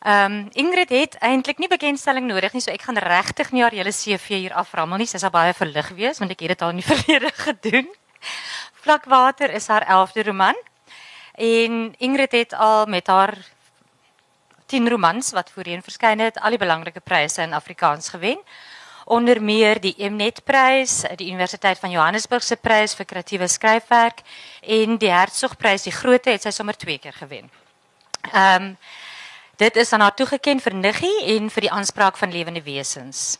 [0.00, 3.92] Ehm Ingrid het eintlik nie bekendstelling nodig nie, so ek gaan regtig nie haar hele
[3.92, 5.06] CV hier aframmel nie.
[5.06, 7.90] Sy sal baie verlig wees want ek het dit al in die verlede gedoen.
[8.80, 10.56] Vlakwater is haar 11de roman.
[11.36, 13.36] En Ingrid het al met haar
[14.66, 18.40] 10 romans wat voorheen verskyn het, al die belangrike pryse in Afrikaans gewen.
[19.04, 24.22] Onder meer die Mnet-prys, die Universiteit van Johannesburg se prys vir kreatiewe skryfwerk
[24.60, 27.50] en die Hertzogprys, die grootte het sy sommer twee keer gewen.
[28.32, 28.74] Ehm
[29.60, 33.38] dit is aan haar toegeken vir Niggie en vir die aanspraak van lewende wesens.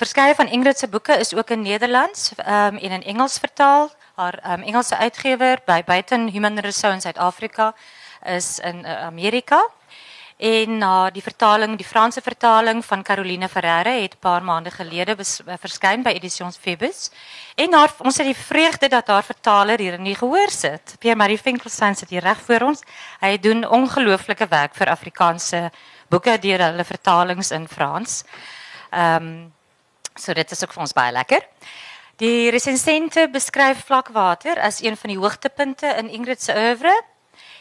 [0.00, 3.90] Verskeie van Ingrid se boeke is ook in Nederlands ehm en in Engels vertaal.
[4.14, 7.74] Haar ehm Engelse uitgewer by Buiten Human Resource in Suid-Afrika
[8.24, 9.68] is in uh, Amerika.
[10.38, 15.16] En na die vertaling, die Franse vertaling van Caroline Ferreira het 'n paar maande gelede
[15.18, 17.10] eh, verskyn by Editions Phoebus.
[17.56, 20.94] En haar, ons het die vreugde dat haar vertaler hier in die gehoor sit.
[20.98, 22.82] Pierre-Marie Finkelstein sit hier reg voor ons.
[23.20, 25.70] Hy doen ongelooflike werk vir Afrikaanse
[26.08, 28.24] boeke deur hulle vertalings in Frans.
[28.90, 29.50] Ehm
[30.14, 31.44] so dit is ook vir ons baie lekker.
[32.16, 37.02] Die resensente beskryf Vlakwater as een van die hoogtepunte in Ingrid se oeuvre.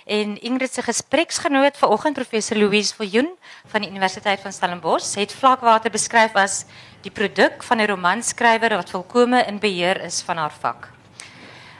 [0.07, 3.27] En Ingrid se gespreksgenoot vanoggend professor Louise Viljoen
[3.67, 6.61] van die Universiteit van Stellenbosch het Vlakwater beskryf as
[7.03, 10.87] die produk van 'n romanskrywer wat volkome in beheer is van haar vak.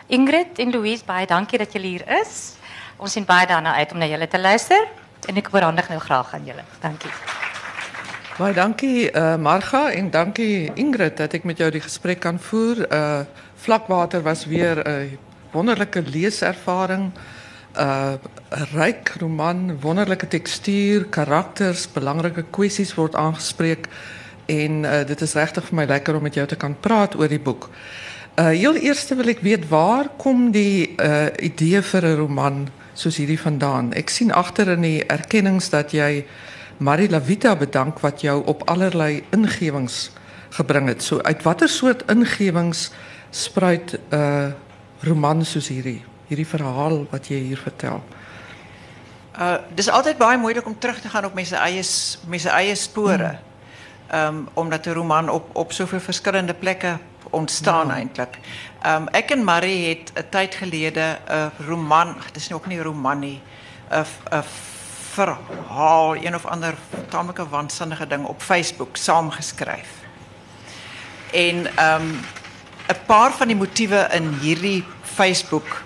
[0.08, 2.56] Ingrid en Louise, baie dankie dat julle hier is.
[2.98, 4.88] Ons sien baie daarna uit om na julle te luister
[5.28, 6.64] en ek oorhandig nou graag aan julle.
[6.82, 7.12] Dankie.
[8.38, 12.92] Baie dankie uh, Marga en dankie Ingrid dat ek met jou die gesprek kan voer.
[12.92, 13.22] Uh
[13.56, 15.18] Vlakwater was weer 'n
[15.52, 17.12] wonderlike leeservaring.
[17.76, 18.16] Uh
[18.50, 23.88] 'n ryk roman, wonderlike tekstuur, karakters, belangrike kwessies word aangespreek
[24.46, 27.28] en uh, dit is regtig vir my lekker om met jou te kan praat oor
[27.28, 27.70] die boek.
[28.40, 33.18] Uh heel eerste wil ek weet waar kom die uh idee vir 'n roman soos
[33.18, 33.94] hierdie vandaan?
[33.94, 36.26] Ek sien agter in die erkennings dat jy
[36.78, 40.12] Marie Lavita bedank wat jou op allerlei ingewings
[40.50, 41.02] gebring het.
[41.04, 42.92] So uit watter soort ingewings
[43.32, 44.00] spruit
[45.02, 46.02] roman soos hierdie?
[46.28, 48.02] Hierdie verhaal wat jy hier vertel.
[49.38, 52.76] Uh dis altyd baie moeilik om terug te gaan op mense eie s- mense eie
[52.76, 53.38] spore.
[54.10, 56.98] Ehm um, omdat 'n roman op op soveel verskillende plekke
[57.30, 57.94] ontstaan ja.
[57.94, 58.40] eintlik.
[58.82, 62.78] Ehm um, ek en Marie het 'n tyd gelede 'n roman, dis nie ook nie
[62.80, 63.42] 'n roman nie,
[63.92, 64.44] 'n 'n
[65.14, 66.76] verhaal, een of ander
[67.10, 69.90] tamelike waansinnige ding op Facebook saamgeskryf.
[71.32, 72.20] En ehm um,
[72.88, 75.84] 'n paar van die motiewe in hierdie Facebook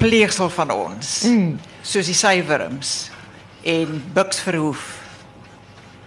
[0.00, 1.10] pleegsel van ons.
[1.28, 1.58] Mm.
[1.84, 3.10] Soos die sywerms
[3.66, 4.84] en Bucks Verhoef.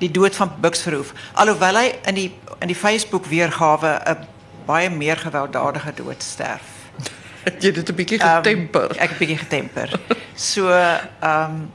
[0.01, 1.13] Die dood van Bucks Verhoef.
[1.39, 2.29] Alhoewel hy in die
[2.63, 4.27] in die Facebook weergawe 'n
[4.65, 6.63] baie meer gewelddadige dood sterf.
[7.45, 8.95] Het jy dit 'n bietjie Ehm, getemper?
[8.97, 9.99] ek 'n bietjie getemper.
[10.35, 11.67] So ehm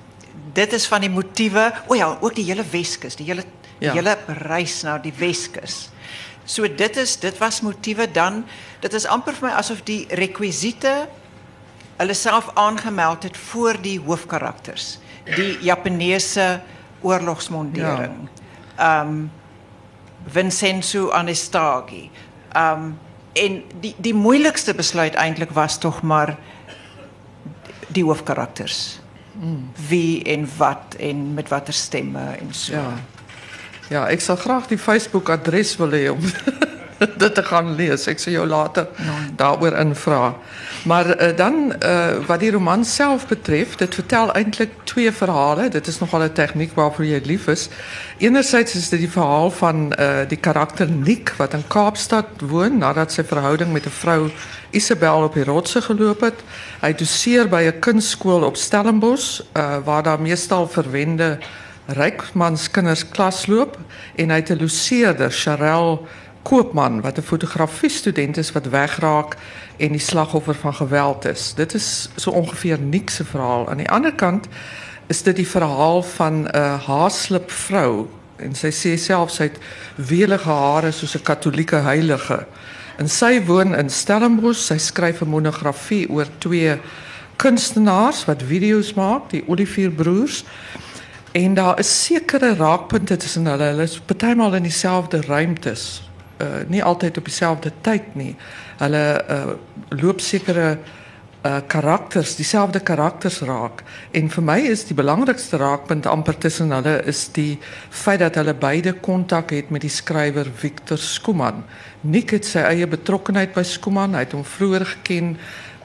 [0.54, 1.72] dit is van die motiewe.
[1.86, 3.44] O ja, ook die hele Weskus, die hele
[3.78, 3.92] die Ja.
[3.92, 5.90] hele reis na die Weskus.
[6.44, 8.44] So dit is dit was motiewe dan
[8.80, 11.06] dit is amper vir my asof die rekwisiete
[11.98, 14.98] hulle self aangemeld het voor die hoofkarakters.
[15.24, 16.60] Die Japaneese
[17.00, 18.28] oorlogsmondering.
[18.76, 19.26] Ehm
[20.28, 22.10] Vincenzo Anestagi.
[22.56, 22.98] Um
[23.32, 26.36] en die die moeilikste besluit eintlik was tog maar
[27.88, 29.00] die hoofkarakters.
[29.32, 29.70] Mm.
[29.88, 32.72] Wie en wat en met watter stemme en so.
[32.72, 32.92] Ja.
[33.88, 36.20] Ja, ek sal graag die Facebook adres wil hê om
[37.22, 38.06] dit te gaan lees.
[38.10, 38.88] Ek sal jou later
[39.38, 40.34] daaroor invra.
[40.88, 45.68] Maar uh, dan uh, wat die roman self betref, dit vertel eintlik twee verhale.
[45.68, 47.68] Dit is nogal 'n tegniek waarvoor jy lief is.
[48.18, 53.12] Enerzijds is dit die verhaal van uh, die karakter Nick wat in Kaapstad woon nadat
[53.12, 54.30] sy verhouding met 'n vrou
[54.70, 56.42] Isabel op die rotse geloop het.
[56.80, 61.38] Hy doseer by 'n kunstskool op Stellenbosch uh, waar daar meestal verwende
[61.88, 63.78] rykmanskinders klas loop
[64.16, 66.06] en hy het 'n loseerder, Charel
[66.42, 69.36] Koopman wat 'n fotografiestudent is wat wegraak
[69.76, 71.54] en die slagoffer van geweld is.
[71.54, 73.68] Dit is so ongeveer Nick se verhaal.
[73.68, 74.46] Aan die ander kant
[75.06, 79.58] is dit die verhaal van 'n haaslip vrou en sy sê self het
[79.94, 82.46] welige hare soos 'n katolieke heilige.
[82.98, 84.66] En sy woon in Stellenbosch.
[84.66, 86.78] Sy skryf 'n monografie oor twee
[87.36, 90.44] kunstenaars wat video's maak, die Olivier broers.
[91.32, 93.62] En daar is sekere raakpunte tussen hulle.
[93.62, 94.00] Hulle is
[94.54, 96.07] in dieselfde ruimtes.
[96.38, 98.36] Uh nie altyd op dieselfde tyd nie.
[98.78, 99.52] Hulle uh
[99.88, 100.78] loop sekere
[101.46, 103.82] uh karakters, dieselfde karakters raak.
[104.10, 107.58] En vir my is die belangrikste raakpunt amper tussen hulle is die
[107.90, 111.64] feit dat hulle beide kontak het met die skrywer Victor Skuman.
[112.02, 115.36] Nick het sy eie betrokkenheid by Skuman, hy het hom vroeër geken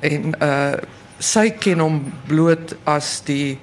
[0.01, 0.75] en uh
[1.23, 3.55] sy ken hom bloot as die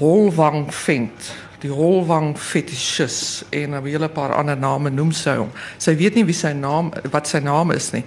[0.00, 1.28] Holwang vent,
[1.62, 5.50] die Holwang fetischist en 'n hele paar ander name noem sy hom.
[5.78, 8.04] Sy weet nie wie sy naam wat sy naam is nie.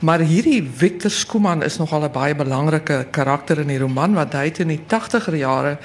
[0.00, 4.44] Maar hierdie Victor Skuman is nogal 'n baie belangrike karakter in die roman want hy
[4.44, 5.78] het in die 80er jare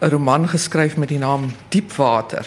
[0.00, 2.46] 'n roman geskryf met die naam Diepwater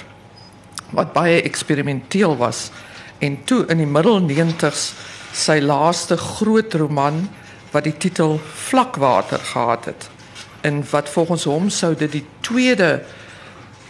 [0.91, 2.71] wat baie eksperimenteel was
[3.19, 4.93] en toe in die middel 90s
[5.33, 7.29] sy laaste groot roman
[7.71, 10.09] wat die titel Vlakwater gehad het
[10.61, 13.03] en wat volgens hom sou dit die tweede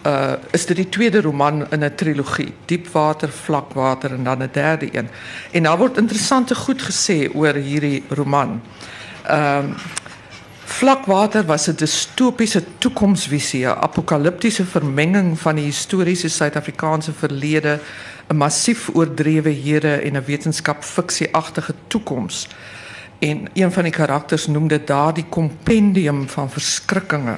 [0.05, 4.95] uh is dit die tweede roman in 'n trilogie Diepwater, Vlakwater en dan 'n derde
[4.97, 5.09] een.
[5.51, 8.61] En daar word interessante goed gesê oor hierdie roman.
[9.23, 9.73] Ehm
[10.69, 17.79] Vlakwater was 'n distopiese toekomsvisie, 'n apokaliptiese vermenging van die historiese Suid-Afrikaanse verlede,
[18.27, 22.47] 'n massief oordrewe hede en 'n wetenskap-fiksieagtige toekoms.
[23.19, 27.35] En een van die karakters noem dit daardie kompendium van verskrikkinge.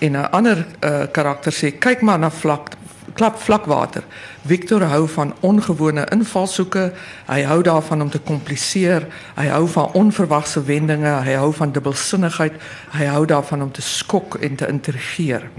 [0.00, 2.70] En 'n ander uh, karakter sê kyk maar na vlak
[3.12, 4.04] klap vlakwater.
[4.46, 6.92] Victor hou van ongewone invalshoeke.
[7.26, 9.06] Hy hou daarvan om te kompliseer.
[9.36, 11.12] Hy hou van onverwagse wendinge.
[11.26, 12.56] Hy hou van dubbelsinnigheid.
[12.94, 15.50] Hy hou daarvan om te skok en te intrigeer.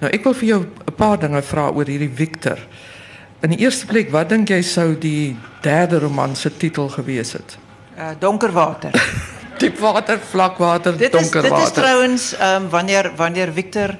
[0.00, 2.58] Nou ek wil vir jou 'n paar dinge vra oor hierdie Victor.
[3.42, 7.58] In die eerste plek, wat dink jy sou die derde roman se titel gewees het?
[7.98, 8.90] Uh, donkerwater.
[9.62, 11.58] Diepwater, vlakwater, dit is, donkerwater.
[11.58, 13.96] Dit is trouwens um, wanneer wanneer Victor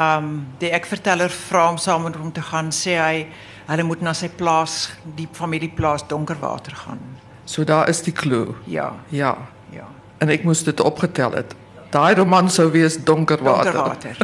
[0.00, 3.26] um die ekverteller vra om saam met hom te gaan, sê hy
[3.66, 7.00] hulle moet na sy plaas, die familieplaas Donkerwater gaan.
[7.46, 8.54] So daar is die klou.
[8.64, 8.92] Ja.
[9.08, 9.36] Ja.
[9.74, 9.86] Ja.
[10.18, 11.54] En ek moes dit opgetel het.
[11.94, 13.72] Daai roman sou wees Donkerwater.
[13.72, 14.16] Donkerwater.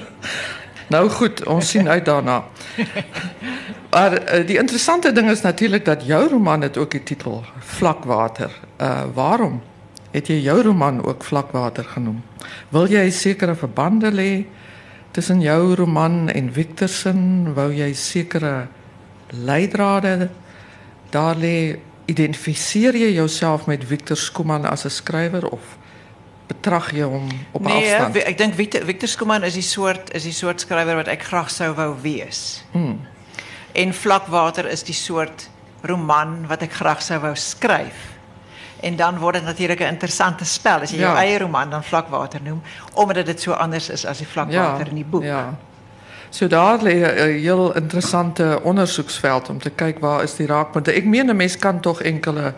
[0.95, 2.43] nou goed, ons sien uit daarna.
[3.93, 8.51] Maar uh, die interessante ding is natuurlik dat jou roman het ook die titel Vlakwater.
[8.81, 9.61] Uh waarom
[10.13, 12.23] het jy jou roman ook Vlakwater genoem?
[12.73, 14.45] Wil jy sekere verbande lê
[15.13, 17.53] tussen jou roman en Victorson?
[17.57, 18.69] Wou jy sekere
[19.33, 20.31] leidrade
[21.11, 21.79] daar lê?
[22.11, 25.79] Identifiseer jy jouself met Victor Skuman as 'n skrywer of
[26.47, 28.15] betrag jy hom op nee, afstand?
[28.15, 31.23] Nee, ek dink Victor, Victor Skuman is die soort is die soort skrywer wat ek
[31.23, 32.65] graag sou wou wees.
[32.73, 33.01] Hmm.
[33.73, 35.49] En Vlakwater is die soort
[35.83, 38.13] roman wat ek graag sou wou skryf.
[38.83, 41.01] En dan word dit natuurlik 'n interessante spel jy ja.
[41.01, 42.63] jou eie roman dan Vlakwater noem,
[42.95, 45.23] omdat dit so anders is as die Vlakwater in die boek.
[45.23, 45.55] Ja.
[46.31, 50.93] So daar lê 'n heel interessante ondersoeksveld om te kyk waar is die raakpunte.
[50.93, 52.55] Ek meen 'n mens kan tog enkele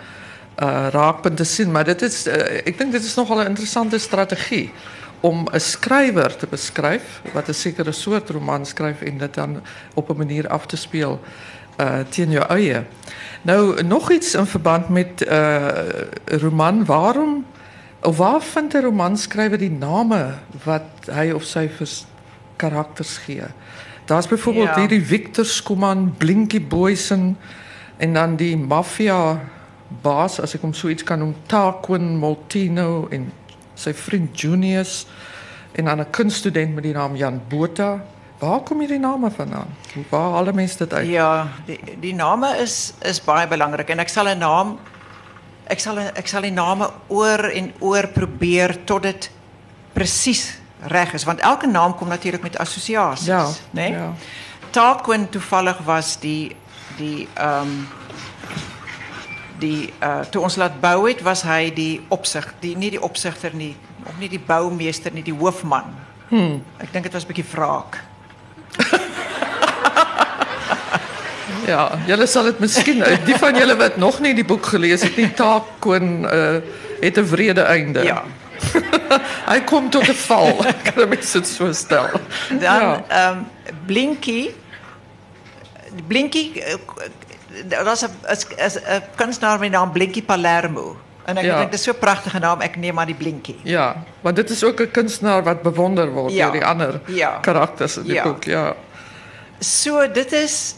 [0.62, 4.72] uh raakpunte sien, maar dit is uh, ek dink dit is nogal 'n interessante strategie
[5.20, 9.62] om 'n skrywer te beskryf wat 'n sekere soort roman skryf en dit dan
[9.94, 11.20] op 'n manier af te speel
[11.80, 12.84] uh teen jou eie.
[13.42, 15.68] Nou nog iets in verband met uh,
[16.26, 17.44] roman, waarom
[18.00, 20.34] of waar vind 'n romanskrywer die name
[20.64, 21.88] wat hy of sy vir
[22.56, 23.44] karakters gee?
[24.04, 24.78] Daar's byvoorbeeld ja.
[24.78, 27.36] hierdie Victor Skuman, Blinky Boysen
[27.96, 29.40] en dan die maffia
[30.02, 33.32] baas as ek hom so iets kan noem, Tarquin Moltino en
[33.74, 35.06] sy vriend Junius
[35.72, 38.04] en dan 'n kunststudent met die naam Jan Botha.
[38.38, 39.70] Waar kom hierdie name vandaan?
[40.10, 41.08] Waar haal mense dit uit?
[41.08, 44.78] Ja, die die name is is baie belangrik en ek sal 'n naam
[45.66, 49.30] ek sal die name oor en oor probeer tot dit
[49.92, 53.46] presies reg is want elke naam kom natuurlik met assosiasies, ja?
[53.70, 53.92] Nee?
[53.92, 54.12] Ja.
[54.70, 56.56] Tarquin toevallig was die
[56.98, 57.88] die um,
[59.58, 63.76] die uh ons laat bou het was hy die opsig die nie die opsigter nie
[64.06, 65.94] of nie die boumeester nie die hoofman.
[66.28, 66.62] Hmm.
[66.78, 68.02] Ek dink dit was 'n bietjie wraak.
[71.66, 75.16] Ja, julle sal dit miskien die van julle wat nog nie die boek gelees het
[75.16, 76.60] nie Taakkoon uh
[77.04, 78.02] het 'n wrede einde.
[78.02, 78.22] Ja.
[79.50, 80.64] Hy kom tot 'n val.
[80.94, 82.08] kan mens dit so stel.
[82.48, 83.30] Dan ehm ja.
[83.30, 83.46] um,
[83.86, 84.54] Blinky
[86.06, 86.62] Blinky
[87.68, 88.08] dat
[88.56, 90.96] is 'n kunstenaar met naam Blinky Palermo.
[91.24, 91.58] En ek ja.
[91.58, 92.60] dink dit is so 'n pragtige naam.
[92.60, 93.56] Ek neem maar die Blinky.
[93.62, 96.50] Ja, want dit is ook 'n kunstenaar wat bewonder word ja.
[96.50, 97.38] die ander ja.
[97.40, 98.22] karakters in die ja.
[98.22, 98.74] boek, ja.
[99.58, 100.74] So dit is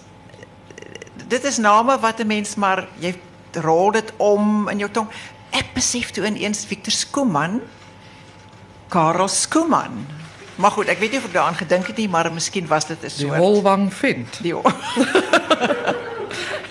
[1.28, 3.14] dit is name wat 'n mens maar jy
[3.52, 5.08] rol dit om in jou tong.
[5.50, 7.60] Ek besef toe ineens Victor Skuman
[8.88, 10.06] Karel Skuman.
[10.56, 13.02] Maar goed, ek weet nie of ek daaraan gedink het nie, maar miskien was dit
[13.02, 14.38] 'n soort Die Holwang vind.
[14.42, 14.54] Die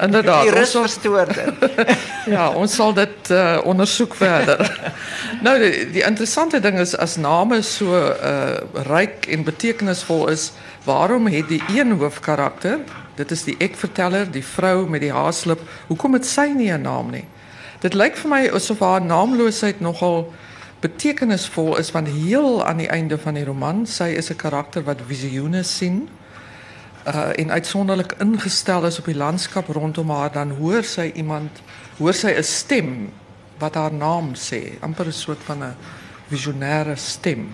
[0.05, 0.41] Inderdaad.
[0.41, 1.53] Die rusverstoorder.
[2.35, 4.59] ja, ons sal dit uh, ondersoek verder.
[5.45, 8.59] nou die, die interessante ding is as name so uh
[8.89, 10.51] ryk en betekenisvol is,
[10.83, 12.79] waarom het die een hoofkarakter,
[13.15, 17.11] dit is die ekverteller, die vrou met die haarslip, hoekom het sy nie 'n naam
[17.11, 17.25] nie?
[17.79, 20.33] Dit lyk vir my asof haar naamloosheid nogal
[20.79, 25.01] betekenisvol is want heel aan die einde van die roman, sy is 'n karakter wat
[25.07, 26.09] visioene sien.
[27.07, 31.61] Uh en uitsonderlik ingestel is op die landskap rondom haar, dan hoor sy iemand,
[31.97, 33.09] hoor sy 'n stem
[33.59, 35.75] wat haar naam sê, amper 'n soort van 'n
[36.29, 37.49] visionêre stem.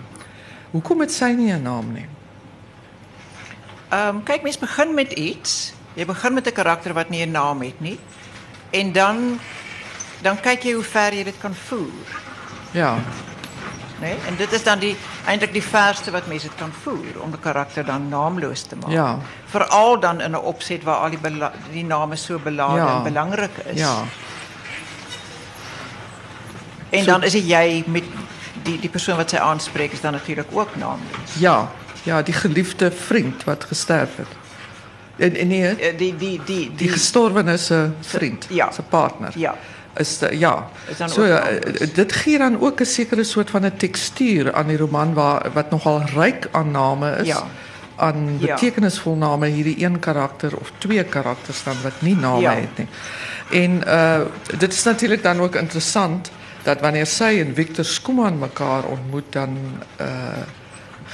[0.70, 2.06] Hoekom het sy nie 'n naam nie?
[3.92, 5.72] Ehm um, kyk mens begin met iets.
[5.94, 7.98] Jy begin met 'n karakter wat nie 'n naam het nie.
[8.70, 9.40] En dan
[10.22, 12.06] dan kyk jy hoe ver jy dit kan voer.
[12.70, 12.94] Ja.
[14.00, 14.16] Nee?
[14.26, 14.96] En dit is dan die
[15.26, 18.90] eintlik die verste wat mense dit kan voer om 'n karakter dan naamloos te maak.
[18.90, 19.18] Ja.
[19.46, 21.18] Veral dan in 'n opset waar al die
[21.72, 22.96] die name so belade Ja.
[22.96, 23.78] en belangrik is.
[23.78, 24.04] Ja.
[26.90, 28.04] En So- dan is dit jy met
[28.62, 31.34] die die persoon wat sy aanspreek is dan natuurlik ook naamloos.
[31.38, 31.68] Ja.
[32.02, 34.26] Ja, die geliefde vriend wat gesterf het.
[35.16, 38.70] En, en nee, Eh, Die die die die gestorwene se vriend, Ja.
[38.72, 39.32] se partner.
[39.36, 39.54] ja.
[39.96, 40.68] is de, ja.
[40.88, 41.80] Is dan so ook ja, naamloos.
[41.80, 45.50] eh, dit gee dan ook 'n sekere soort van 'n tekstuur aan die roman waar
[45.52, 47.26] wat nogal ryk aan name is.
[47.26, 47.42] Ja.
[47.96, 52.54] Aan betekenisvol name hierdie een karakter of twee karakters dan wat nie name Ja.
[52.54, 52.86] het nie.
[53.62, 54.20] En uh
[54.58, 56.30] dit is natuurlik dan ook interessant
[56.62, 59.58] dat wanneer sy en Victor Skuman mekaar ontmoet dan
[60.00, 60.06] uh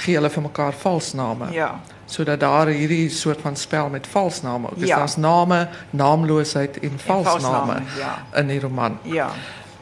[0.03, 1.51] gee hulle vir mekaar valsname.
[1.55, 1.79] Ja.
[2.09, 4.87] sodat daar hierdie soort van spel met valsname ook is.
[4.87, 4.97] Ja.
[4.97, 8.25] Daar's name, naamloosheid en valsname valsname, ja.
[8.39, 8.99] in die roman.
[9.03, 9.29] Ja.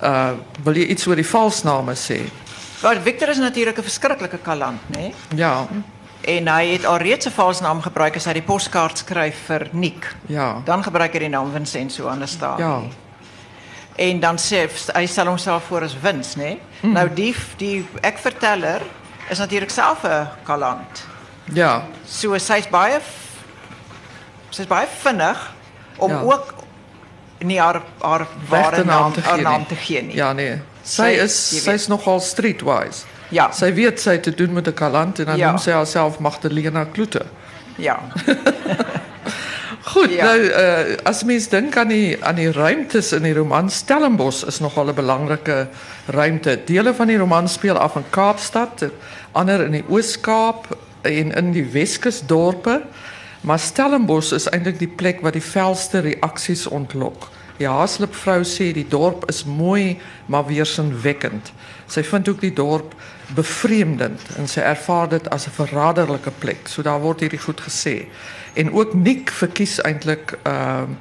[0.04, 0.30] Uh
[0.64, 2.20] wil jy iets oor die valsname sê?
[2.82, 4.82] Want Victor is natuurlik 'n verskriklike kalant?
[4.90, 5.14] Nee?
[5.36, 5.68] Ja,
[6.28, 10.16] En hy het alreeds 'n valsnaam gebruik as hy die poskaart skryf vir Nick.
[10.26, 10.62] ja.
[10.66, 12.62] Dan gebruik hy die naam Vincenzo Anastasi.
[12.62, 12.82] Ja.
[13.96, 16.36] En dan sê hy stel homself voor as Wins?
[16.36, 16.60] Nee?
[16.82, 16.92] Mm.
[16.92, 18.82] Nou die die ek verteller
[19.30, 21.06] is natuurlik self 'n kalant.
[21.54, 21.84] Ja.
[22.06, 22.38] So
[22.70, 23.00] baie
[24.50, 25.54] sy's baie vinnig
[25.98, 26.22] om Ja.
[26.22, 26.54] ook
[27.40, 29.68] nie haar haar ware naam, te haar naam nie.
[29.68, 30.16] te gee nie.
[30.16, 30.62] Ja, nee.
[30.84, 33.06] Sy Sy- is sy's nogal streetwise.
[33.30, 33.52] Ja.
[33.52, 35.48] Sy weet sy het te doen met 'n kalant en dan Ja.
[35.50, 37.26] noem sy haarself Magdalena Kloete.
[37.76, 38.00] Ja.
[39.88, 40.26] Goed, Ja.
[40.26, 44.60] nou uh, as mens dink aan die aan die ruimtes in die roman Stellenbosch is
[44.60, 45.68] nogal 'n belangrike
[46.12, 46.60] ruimte.
[46.66, 48.84] Dele van die roman speel af in Kaapstad,
[49.32, 52.82] ander in die Oos-Kaap en in die Weskus dorpe.
[53.42, 57.30] Maar Stellenbosch is eintlik die plek wat die felste reaksies ontlok.
[57.58, 61.52] Die Haaslip vrou sê die dorp is mooi maar weersinwekkend.
[61.88, 62.94] Sy vind ook die dorp
[63.36, 66.68] bevreemdend en sy ervaar dit as 'n verraderlike plek.
[66.68, 68.06] So daar word hierdie goed gesê.
[68.58, 70.98] En ook Nick verkies eintlik ehm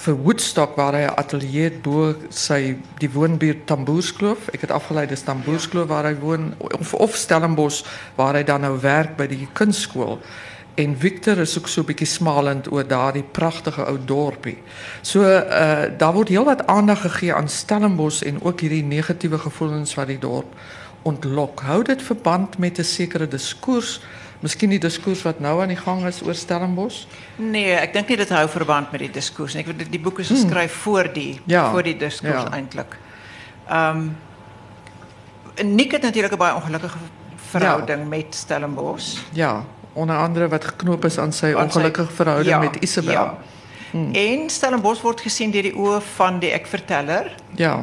[0.00, 4.48] vir Woodstock waar hy 'n ateljee bo sy die woonbuurt Tamboerskloof.
[4.52, 7.84] Ek het afgelei dis Tamboerskloof waar hy woon of of Stellenbosch
[8.16, 10.20] waar hy dan nou werk by die kunstskool.
[10.74, 14.58] En Victor is ook so 'n bietjie smalend oor daardie pragtige ou dorpie.
[15.02, 20.06] So uh daar word heelwat aandag gegee aan Stellenbosch en ook hierdie negatiewe gevoelens wat
[20.06, 20.54] die dorp
[21.02, 21.60] ontlok.
[21.60, 24.00] Hou dit verband met 'n sekere diskurs,
[24.40, 27.06] miskien die diskurs wat nou aan die gang is oor Stellenbosch?
[27.36, 29.10] Nee, ek dink nie dit hou verband met die.
[29.58, 31.42] Ek weet die, die boek is geskryf voor die Hmm.
[31.46, 32.86] Ja, voor die diskurs ja.
[33.68, 34.16] Ehm um,
[35.76, 36.98] Nick het natuurlik 'n baie ongelukkige
[37.50, 39.18] verhouding met Stellenbosch.
[39.32, 43.12] Ja, onder andere wat geknoop is aan sy- ongelukkige verhouding met Isabel.
[43.12, 43.38] Ja.
[44.12, 47.82] En Stellenbosch word gesien deur die oë van die ek-verteller Ja,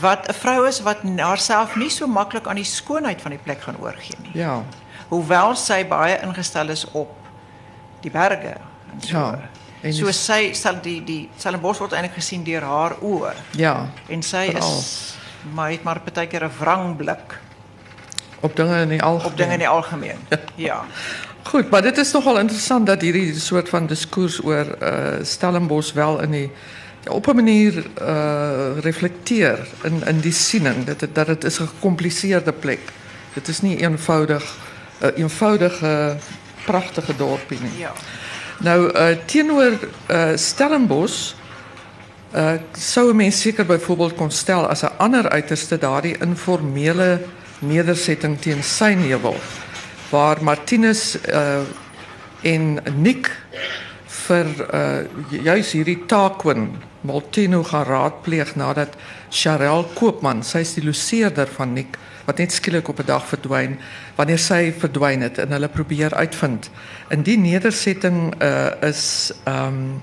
[0.00, 3.40] wat 'n vrou is wat n- haarself nie so maklik aan die skoonheid van die
[3.42, 4.30] plek gaan oorgee nie.
[4.34, 4.62] ja,
[5.12, 7.12] Hoewel sy baie ingestel is op
[8.00, 8.56] die berge
[8.92, 9.16] en so.
[9.16, 9.48] Ja,
[9.82, 13.74] en so sy sal die die Stellenbosch word eintlik gesien deur haar oë ja.
[14.08, 14.70] en sy is
[15.52, 17.38] maar het maar baie keer 'n wrang blik
[18.42, 19.30] Op dinge in die algemeen.
[19.30, 20.18] op dinge in die algemeen.
[20.54, 20.84] Ja.
[21.42, 26.20] Goed, maar dit is nogal interessant dat hierdie soort van diskurs oor uh Stellenbosch wel
[26.22, 26.50] in die
[27.06, 31.68] op 'n manier uh reflekteer in in die siening dat dit dat dit is 'n
[32.58, 32.80] plek.
[33.34, 34.56] Dit is nie eenvoudig
[35.16, 36.16] eenvoudige
[36.64, 37.78] pragtige dorpie nie.
[37.78, 37.92] Ja.
[38.62, 39.72] Nou uh teenoor
[40.10, 41.34] uh Stellenbosch
[42.34, 47.20] uh sou 'n mens seker byvoorbeeld kon stel as 'n ander uiterste daardie informele
[47.58, 49.36] nedersetting teen Synheuwel
[50.10, 51.18] waar Martinus
[52.42, 53.30] en Nick
[54.06, 58.94] vir uh juis hierdie Taquin Molteno gaan raadpleeg nadat
[59.30, 63.78] Charel Koopman, sy's die loseerder van Nick wat net skielik op 'n dag verdwyn
[64.16, 66.70] wanneer sy verdwyn het en hulle probeer uitvind.
[67.10, 70.02] In die nedersetting uh is um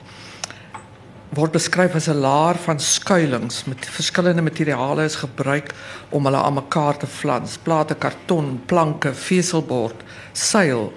[1.37, 5.73] word beskryf as 'n laar van skuilings met verskillende materiale is gebruik
[6.09, 7.57] om hulle aan mekaar te flans.
[7.57, 9.95] Plate karton, planke, veselbord,
[10.33, 10.93] seil,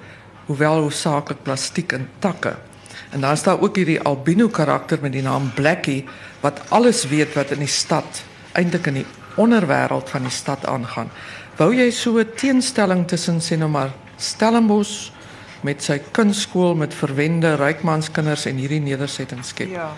[0.46, 2.56] hoewel hoofsaaklik plastiek en takke.
[3.10, 6.04] En dan is daar ook hierdie albino karakter met die naam Blackie
[6.40, 11.10] wat alles weet wat in die stad eintlik in die onderwêreld van die stad aangaan.
[11.62, 15.10] Wou jy so 'n teenstelling tussen sê nou maar Stellenbosch
[15.60, 19.70] met sy kunstskool met verwende rykmanskinders en hierdie nedersetting skep?
[19.70, 19.90] Ja.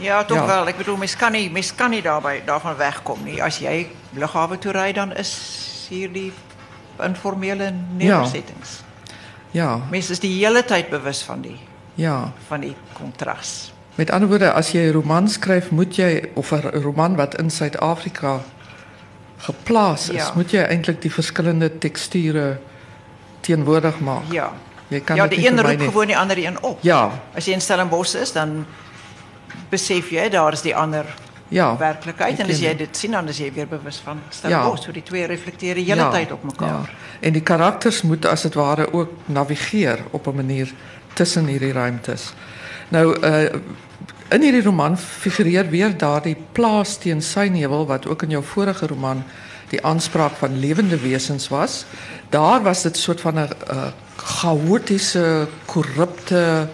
[0.00, 0.46] Ja, toch Ja.
[0.46, 0.66] wel.
[0.68, 3.24] Ik bedoel, mens kan niet, mens kan niet daarbij, daarvan wegkomen.
[3.24, 3.42] Nie.
[3.42, 6.32] Als jij luchthaven toe rijdt, dan is hier die
[7.02, 8.82] informele nederzettings.
[9.50, 11.58] Ja, Mens is die hele tijd bewust van die,
[11.94, 12.32] ja.
[12.46, 13.72] van die contrast.
[13.94, 17.50] Met ander woorde, as jy 'n roman skryf, moet jy of 'n roman wat in
[17.50, 18.40] Suid-Afrika
[19.36, 20.32] geplaas is, Ja.
[20.34, 22.58] moet jy eintlik die verskillende teksture
[23.40, 24.22] teenwoordig maak.
[24.30, 24.52] Ja.
[24.88, 26.78] Jy kan ja, nie een roept gewoon die ander een op.
[26.82, 28.66] Ja, Als je in Stellenbosch is, dan
[29.68, 31.04] besef jij, daar is die ander
[31.48, 31.76] ja.
[31.76, 32.38] werkelijkheid.
[32.38, 32.78] En als jij het.
[32.78, 34.84] dit ziet, dan is je weer bewust van Stellenbosch.
[34.84, 36.68] Zo die twee reflecteren de hele tijd op elkaar.
[36.68, 36.84] Ja.
[37.20, 40.72] En die karakters moet as dit ware ook navigeer op 'n manier
[41.12, 42.32] tussen hierdie ruimtes.
[42.88, 43.52] Nou uh
[44.30, 49.22] in hierdie roman figureer weer daardie plaas teen synevel wat ook in jou vorige roman
[49.70, 51.84] die aanspraak van lewende wesens was.
[52.30, 56.68] Daar was dit soort van 'n uh, chaotiese, korrupte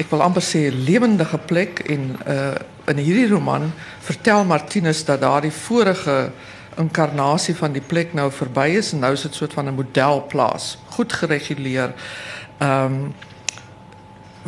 [0.00, 2.54] ek wil amper sê lewendige plek en uh
[2.86, 3.72] in hierdie roman
[4.06, 6.30] vertel Martinus dat daardie vorige
[6.78, 10.78] inkarnasie van die plek nou verby is en nou is dit soort van 'n modelplaas,
[10.94, 11.94] goed gereguleer.
[12.62, 13.14] Um,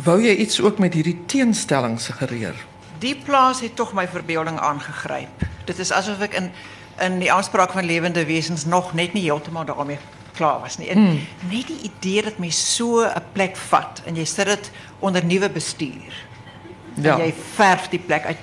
[0.03, 2.55] wou jy iets ook met hierdie teenstelling suggereer?
[2.99, 5.47] Die plaats heeft toch mijn verbeelding aangegryp.
[5.65, 6.51] Dit is alsof ik in,
[6.99, 9.97] in die aanspraak van levende wezens nog net niet heeltemal daarmee
[10.33, 10.77] klaar was.
[10.77, 10.87] Nie.
[10.89, 11.19] En Hmm.
[11.49, 15.49] Net die idee dat mens so 'n plek vat en jy sit dit onder nuwe
[15.49, 16.25] bestuur.
[16.93, 17.13] Ja.
[17.17, 18.37] En jy verf die plek uit.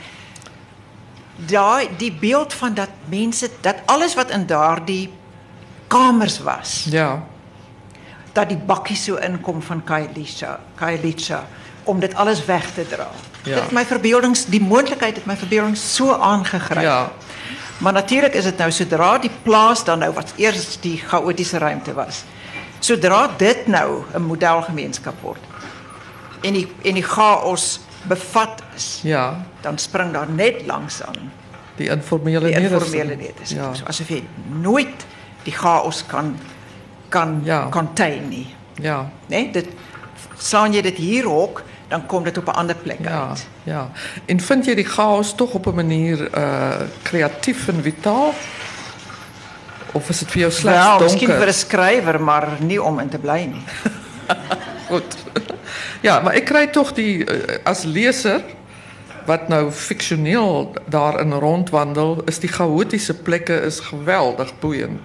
[1.37, 5.11] Daai die beeld van dat mense dat alles wat in daardie
[5.87, 7.27] kamers was, Ja.
[8.37, 11.45] Dat die bakkie so inkom van Kailicha, Kailicha
[11.87, 13.07] om dit alles weg te dra.
[13.47, 13.61] Ja.
[13.63, 16.83] Dit my verbeeldings die moontlikheid het my verbeelding so aangegryp.
[16.83, 17.13] Ja.
[17.79, 21.95] Maar natuurlik is dit nou sodra die plaas dan nou wat eers die chaotiese ruimte
[21.95, 22.25] was.
[22.81, 25.41] Sodra dit nou 'n modelgemeenskap word
[26.43, 29.37] en die en die chaos bevat is, Ja.
[29.61, 31.33] dan spring daar net langs aan
[31.77, 33.21] Die informele die informele nederzetting.
[33.21, 33.67] nederzetting.
[33.67, 33.75] Ja.
[33.75, 34.23] So asof jy
[34.61, 35.07] nooit
[35.43, 36.37] die chaos kan
[37.17, 37.67] kan Ja.
[37.71, 38.47] contain nie.
[38.83, 38.99] Ja.
[39.33, 39.51] Nee,
[40.37, 43.47] slaan jy dit hier hok, dan kom dit op 'n ander plek Ja, uit.
[43.65, 43.91] ja.
[44.27, 48.35] En vind jy die chaos tog op 'n manier uh kreatief en vitaal?
[49.93, 51.07] Of is dit vir jou slegs Wel, donker?
[51.17, 53.63] miskien vir 'n skrywer, maar nie om in te nie.
[54.91, 55.17] Goed.
[56.01, 58.43] Ja, maar ek kry tog die uh, as leser
[59.27, 65.01] wat nou fiksioneel daarin rondwandel, is die chaotiese plekke is geweldig boeiend.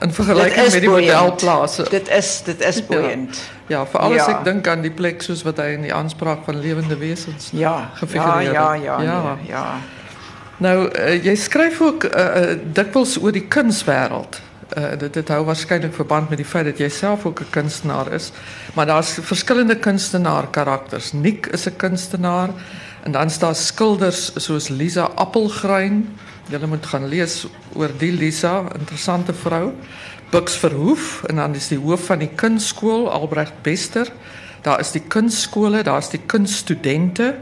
[0.00, 1.86] In Dit is met die modelplase.
[1.90, 3.40] Dit is dit is boeiend.
[3.66, 4.28] Ja, as Ja.
[4.38, 7.58] ek dink aan die plek soos wat hy in die aanspraak van lewende wesens Ja,
[7.60, 8.82] ja, gefigureer ja, het.
[8.82, 9.38] ja, Ja.
[9.46, 9.64] ja.
[10.56, 14.40] Nou, uh, jy skryf ook uh, uh, dikwels oor die kunswêreld.
[14.76, 18.12] Uh, dit dit hou waarskynlik verband met die feit dat jy self ook 'n kunstenaar
[18.12, 18.32] is,
[18.74, 21.12] maar daar's verskillende kunstenaar karakters.
[21.12, 22.48] Nick is 'n kunstenaar
[23.02, 26.18] en dan staan skilders soos Lisa Appelgrein.
[26.48, 27.42] Jy moet gaan lees
[27.76, 29.74] oor die Lisa, interessante vrou.
[30.32, 34.08] Bux Verhoef en dan is die hoof van die kunstskool Albrecht Bester.
[34.64, 37.34] Daar is die kunstskole, daar's die kunststudente.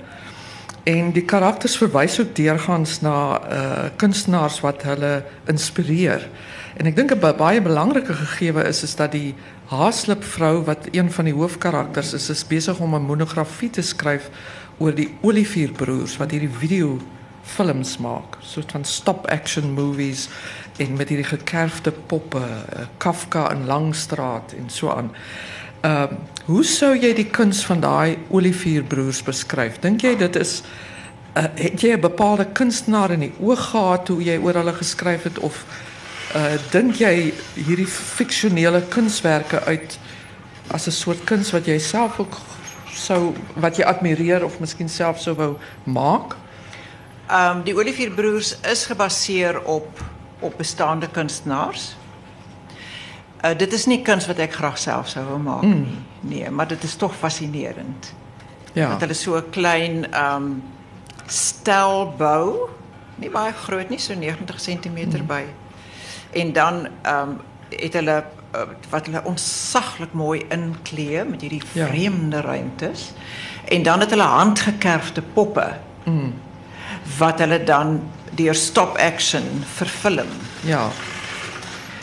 [0.87, 3.17] En die karakters verwys ook deurgaans na
[3.47, 6.27] uh kunstenaars wat hulle inspireer.
[6.77, 9.35] En ek dink 'n ba- baie belangrike gegewe is is dat die
[9.67, 14.31] Haaslip vrou wat een van die hoofkarakters is, is besig om 'n monografie te skryf
[14.79, 16.99] oor die Olivierbroers wat hierdie video
[17.47, 20.29] films maak, soort van stop action movies
[20.83, 25.13] en met hierdie gekerfde poppe, uh, Kafka in Langstraat en so aan.
[25.87, 29.81] Ehm hoe sou jy die kuns van daai Olivierbroers beskryf?
[29.83, 30.61] Dink jy dit is
[31.35, 35.23] uh, het jy 'n bepaalde kunstenaar in die oog gehad toe jy oor hulle geskryf
[35.23, 35.65] het of
[36.35, 38.83] uh dink jy hierdie fiksionele
[39.67, 39.99] uit
[40.71, 42.39] as 'n soort kuns wat jy self ook
[42.95, 46.37] sou wat jy admireer of miskien self sou wou maak?
[47.27, 50.03] Ehm um, die Olivierbroers is gebaseer op
[50.39, 51.97] op bestaande kunstenaars.
[53.45, 55.87] Uh, dit is nie kuns wat ek graag sou wou maak Mm.
[56.21, 58.13] Nee, maar dit is tog fascinerend.
[58.73, 58.89] Ja.
[58.89, 60.63] Dat hulle so 'n klein ehm um,
[61.27, 62.69] stel bou,
[63.15, 65.43] nie baie groot nie, so 90 cm by.
[66.33, 68.61] En dan ehm um, het hulle uh,
[68.91, 71.87] wat hulle ontsaglik mooi inklee met Ja.
[71.87, 73.13] vreemde ruimtes.
[73.69, 75.73] En dan het hulle handgekerfde poppe
[76.05, 76.35] Mm.
[77.19, 78.01] Wat hulle dan
[78.37, 79.43] deur stop action
[79.75, 80.29] verfilm.
[80.61, 80.89] Ja.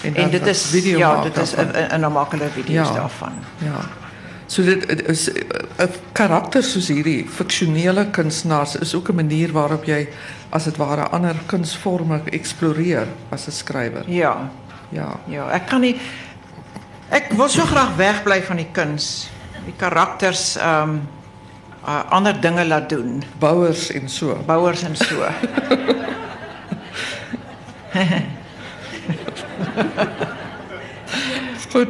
[0.04, 1.54] En dit is video ja, dit is.
[1.56, 2.94] 'n 'n dan maak hulle video's Ja.
[2.94, 3.34] daarvan.
[3.58, 3.80] Ja.
[4.48, 5.30] So dit is
[5.78, 10.08] 'n karakter soos hierdie fiksionele kunstenaars is ook 'n manier waarop jy
[10.50, 14.04] as dit ware ander kunsvorme eksploreer as 'n skrywer.
[14.08, 14.50] Ja,
[14.90, 15.20] Ja.
[15.28, 15.50] ja.
[15.50, 16.00] Ek kan nie
[17.10, 19.30] ek wil so graag wegbly van die kuns.
[19.66, 21.08] Die karakters ehm um,
[21.86, 24.44] uh, ander dinge laat doen, Bouers en so.
[24.46, 25.24] bouers en so.
[31.74, 31.90] Goed.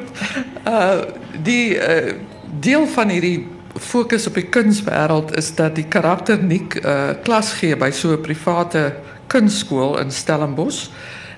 [0.68, 1.00] Uh
[1.44, 2.14] die uh
[2.60, 7.76] deel van hierdie fokus op die kunswêreld is dat die karakter Nick uh klas gee
[7.76, 8.96] by so 'n private
[9.28, 10.88] kunstskool in Stellenbosch.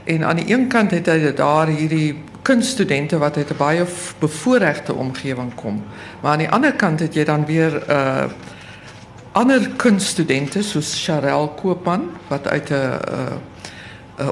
[0.04, 4.16] En aan die een kant het hy daar hierdie kunststudente wat uit 'n baie f-
[4.20, 5.84] bevoorregte omgewing kom.
[6.22, 8.24] Maar aan die ander kant het jy dan weer uh
[9.32, 13.00] ander kunststudente soos Charel Koopman wat uit 'n
[14.18, 14.28] uh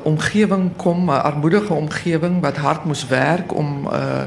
[1.24, 4.24] armoedige omgewing wat hard moes werk om uh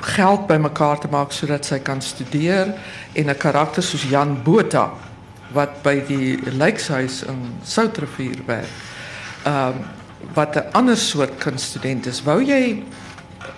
[0.00, 2.74] geld bymekaar te maak sodat sy kan studeer
[3.12, 4.90] en 'n karakter soos Jan Botha
[5.52, 8.72] wat by die Lykshuis in Soutrivier werk.
[9.44, 10.00] Ehm
[10.34, 12.22] wat 'n ander soort kunststudent is.
[12.22, 12.82] Wou jy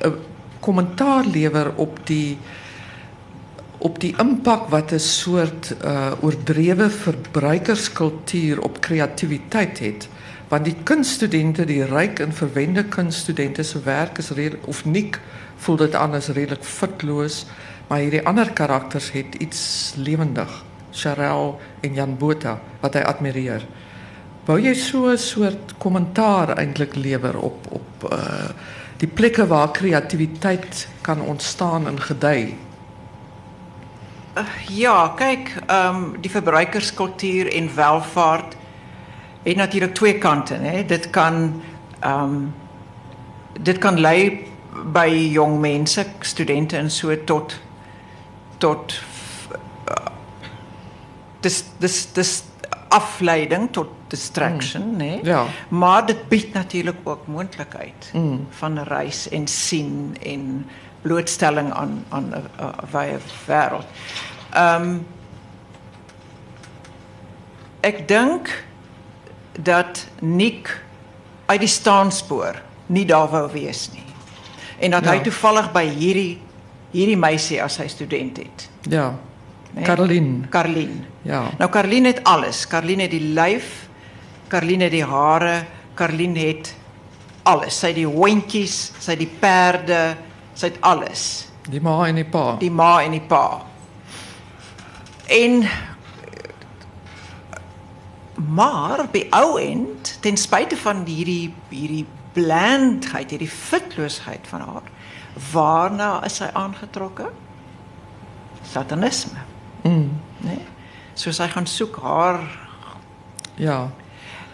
[0.00, 0.12] 'n
[0.60, 2.38] kommentaar lewer op die
[3.78, 10.08] op die impak wat 'n soort uh oordrewe verbruikerskultuur op kreatiwiteit het.
[10.48, 15.20] Want die kunststudente die ryk en verwende kunststudente se werk is redelik of nik
[15.56, 17.46] voel dit anders redelik fitloos
[17.88, 20.64] maar hierdie ander karakters het iets lewendig.
[20.90, 23.66] Charel en Jan Botha wat hy admireer.
[24.46, 28.33] Wou jy so 'n soort kommentaar eintlik lewer op op uh
[29.04, 32.54] die plekke waar kreatiwiteit kan ontstaan en gedei
[34.68, 38.56] Ja, kyk, ehm um, die verbruikerskultuur en welvaart
[39.44, 40.84] het natuurlik twee kante, hè.
[40.86, 41.62] Dit kan
[42.00, 42.54] ehm um,
[43.60, 44.46] dit kan lei
[44.92, 47.60] by jong mense, studente en so tot
[48.58, 49.02] tot
[49.88, 50.10] uh,
[51.40, 52.32] dis dis dis
[52.94, 55.18] afleiding tot distraction, hè.
[55.22, 58.46] ja Maar dit bied natuurlik ook moontlikheid Mm.
[58.50, 60.66] van reis en sien en
[61.02, 62.42] blootstelling aan aan 'n
[62.90, 63.86] wye wêreld.
[64.52, 65.06] Ehm um,
[68.06, 68.64] dink
[69.60, 70.84] dat Nick
[71.46, 74.02] uit die staanspoor nie daar wou wees nie.
[74.78, 75.10] En dat Ja.
[75.10, 76.40] hy toevallig by hierdie
[76.90, 78.68] hierdie meisie as sy student het.
[78.88, 79.14] ja
[79.74, 79.84] né?
[79.84, 81.04] Caroline Karlien.
[81.22, 82.66] ja Nou Karlien het alles.
[82.66, 83.88] Karlien het die lyf,
[84.48, 86.74] Karlien het die hare, Karlien het
[87.42, 87.78] alles.
[87.80, 90.16] Sy het die hondjies, sy het die perde,
[90.54, 91.48] sy het alles.
[91.64, 93.62] die ma en die pa Die ma en die pa.
[95.32, 95.62] En
[98.36, 104.90] maar die ou end, ten spyte van hierdie hierdie blandheid, hierdie fitloosheid van haar,
[105.52, 107.30] waarna is sy aangetrokke?
[108.72, 109.38] Satanisme,
[109.84, 110.10] mm.
[110.44, 110.48] né?
[110.50, 110.58] Nee?
[111.14, 112.40] So sy gaan soek haar
[113.56, 113.90] ja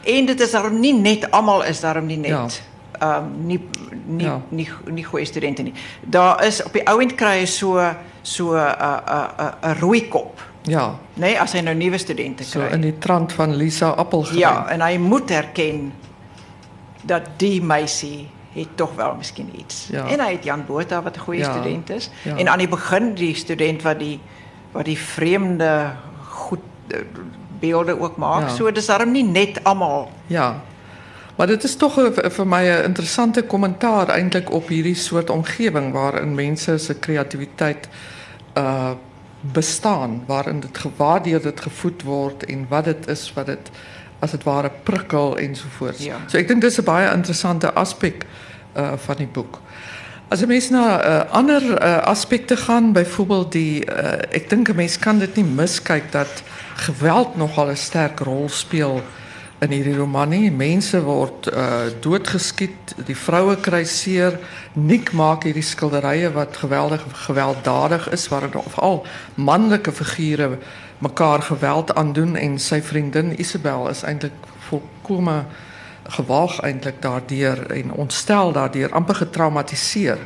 [0.05, 2.43] En dit is daarom nie net almal is daarom nie Ja.
[2.43, 2.63] net
[3.01, 3.61] ehm um, nie
[4.07, 4.31] nie, Ja.
[4.33, 4.41] ja.
[4.49, 5.73] nie nie goeie studente nie.
[6.05, 7.81] Daar is op die ouend kry jy so
[8.23, 12.73] so 'n 'n 'n rooi kop, ja nee, as hy nou nuwe studente so kry.
[12.73, 15.93] in die trant van Lisa Appelgren ja, en hy moet erken
[17.03, 19.89] dat die meisie het tog wel miskien iets.
[19.91, 20.07] Ja.
[20.07, 21.53] En hy het Jan Botha wat 'n goeie Ja.
[21.53, 22.37] student is Ja.
[22.37, 24.21] en aan die begin die student wat die
[24.73, 25.91] wat die vreemde
[26.29, 26.99] goed eh,
[27.61, 28.49] beelde ook maak.
[28.49, 28.55] Ja.
[28.55, 30.61] So dis daarom nie net almal Ja.
[31.37, 35.93] Maar dit is tog 'n- vir my 'n interessante kommentaar eintlik op hierdie soort omgewing
[35.93, 37.89] waarin mense se kreatiwiteit
[38.57, 38.91] uh
[39.53, 43.71] bestaan, waarin dit gewaardeer dit gevoed word en wat dit is wat dit
[44.19, 46.05] as dit ware prikkel ensovoorts.
[46.05, 46.17] Ja.
[46.27, 48.27] So ek dink dis 'n baie interessante aspek
[48.77, 49.59] uh van die boek.
[50.31, 54.77] As 'n mens na uh, ander uh, aspekte gaan, byvoorbeeld die uh, ek dink 'n
[54.77, 56.43] mens kan dit nie miskyk dat
[56.87, 59.03] geweld nogal 'n sterk rol speel
[59.59, 60.51] in hierdie roman nie.
[60.51, 64.39] Mense word uh, doodgeskiet, die vroue kry seer.
[64.73, 70.59] Nick maak hierdie skilderye wat geweldig gewelddadig is waarin veral manlike figure
[70.99, 74.39] mekaar geweld aandoen en sy vriendin Isabel is eintlik
[74.69, 75.45] volkome
[76.11, 80.19] gewaag eintlik daardeur en ontstel daardeur amper getraumatiseer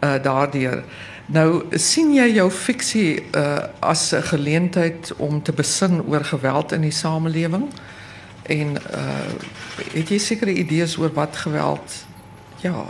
[0.00, 0.84] uh daardeur.
[1.26, 6.80] Nou sien jy jou fiksie uh as 'n geleentheid om te besin oor geweld in
[6.80, 7.68] die samelewing
[8.42, 9.30] en uh
[9.92, 12.04] het jy sekere idees oor wat geweld
[12.62, 12.84] ja,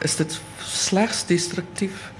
[0.00, 2.12] is dit slegs destruktief?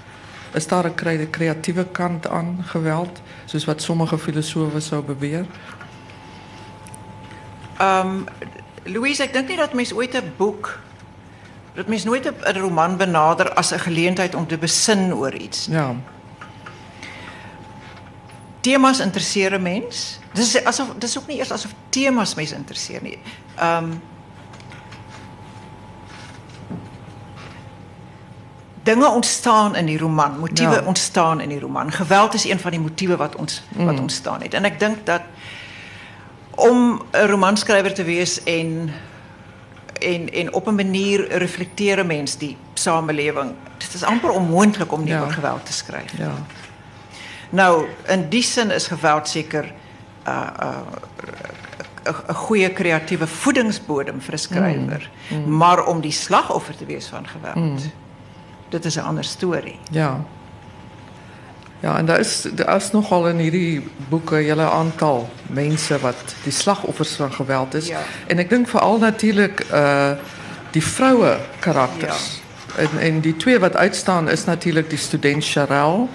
[0.53, 5.45] Is daar 'n kre- kreatiewe kant aan geweld soos wat sommige filosowe sou beweer?
[7.79, 8.23] Ehm
[8.87, 10.79] Louise, ek dink nie dat mens ooit 'n boek
[11.75, 15.65] dat mens nooit 'n 'n roman benader as 'n geleentheid om te besin oor iets.
[15.69, 15.95] Ja.
[18.61, 20.19] temas interesseer 'n mens.
[20.33, 23.17] Dis asof dis ook nie eers asof temas mense interesseer nie.
[23.55, 24.01] Ehm um,
[28.83, 30.81] dinge ontstaan in die roman, motiewe Ja.
[30.85, 31.91] ontstaan in die roman.
[31.91, 34.53] Geweld is een van die motiewe wat ons wat ontstaan het.
[34.53, 35.21] En ek dink dat
[36.57, 38.91] om 'n romanskrywer te wees en
[40.01, 43.53] en en op 'n manier reflekteer 'n mens die samelewing.
[43.77, 45.29] Dit is amper onmoontlik om nie Ja.
[45.29, 46.17] geweld te skryf.
[46.17, 46.31] Ja.
[47.49, 50.47] Nou, in die sin is geweld seker 'n uh,
[52.03, 55.09] 'n 'n goeie kreatiewe voedingsbodem vir 'n skrywer.
[55.45, 57.81] Maar om die slagoffer te wees van geweld.
[58.69, 59.79] Dit is 'n ander storie.
[59.91, 60.23] Ja.
[61.79, 66.35] Ja, en daar is daar is nogal in hierdie boeke 'n hele aantal mense wat
[66.43, 67.87] die slagoffers van geweld is.
[67.87, 68.01] Ja.
[68.27, 70.11] En ek dink veral natuurlik uh
[70.71, 72.41] die vroue karakters.
[72.75, 76.09] En en die twee wat uitstaan is natuurlik die student Charel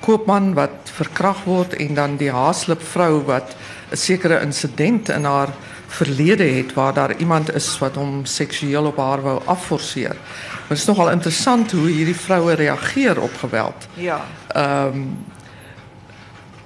[0.00, 3.56] koopman wat verkragt word en dan die haaslip vrou wat
[3.90, 5.48] 'n sekere insident in haar
[5.88, 10.16] verlede het waar daar iemand is wat hom seksueel op haar wou afforceer.
[10.16, 13.88] Maar dit is nogal interessant hoe hierdie vroue reageer op geweld.
[13.94, 14.20] Ja.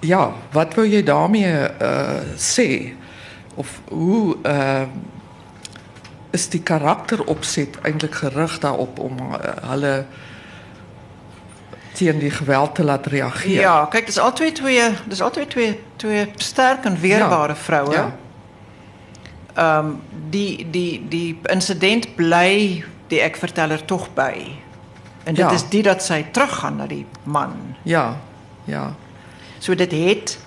[0.01, 2.93] Ja, wat wil jy daarmee uh sê?
[3.55, 4.83] Of hoe uh
[6.33, 9.37] is die karakteropset eintlik gerig daarop om uh,
[9.69, 10.07] hulle
[11.93, 13.61] teen die geweld te laat reageer?
[13.61, 17.93] Ja, kyk, dis altyd twee, dis altyd twee twee sterk en weerbare vroue.
[17.93, 18.09] Ja.
[19.55, 19.87] Ehm
[20.31, 24.57] die die die insident bly die ek verteller tog by.
[25.25, 25.51] En Ja.
[25.51, 27.77] is die dat sy teruggaan na die man.
[27.83, 28.17] Ja.
[28.65, 28.95] Ja.
[29.59, 30.39] So dit het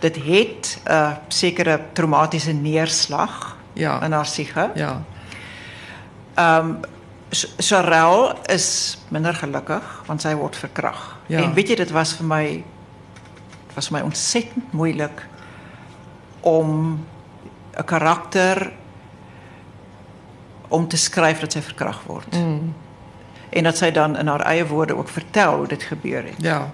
[0.00, 4.02] dit het 'n uh, sekere traumatiese neerslag Ja.
[4.02, 4.70] in haar siege.
[4.74, 5.02] Ja.
[7.58, 11.16] Charel is minder gelukkig want sy word verkrag.
[11.30, 11.42] Ja.
[11.44, 12.44] En weet jy dit was my
[13.68, 15.22] dit was vir my ontsettend moeilik
[16.40, 16.98] om
[17.80, 18.72] 'n karakter
[20.68, 22.34] om te skryf dat sy verkrag word.
[22.36, 22.74] Mm.
[23.50, 26.38] En dat sy dan in haar eie woorde ook vertel hoe dit gebeur het.
[26.38, 26.70] Ja.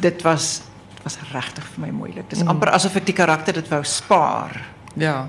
[0.00, 0.62] Dit was
[1.02, 2.30] was regtig vir my moeilik.
[2.30, 2.48] Dis mm.
[2.48, 4.60] amper asof ek die karakter dit wou spaar.
[4.98, 5.28] Ja.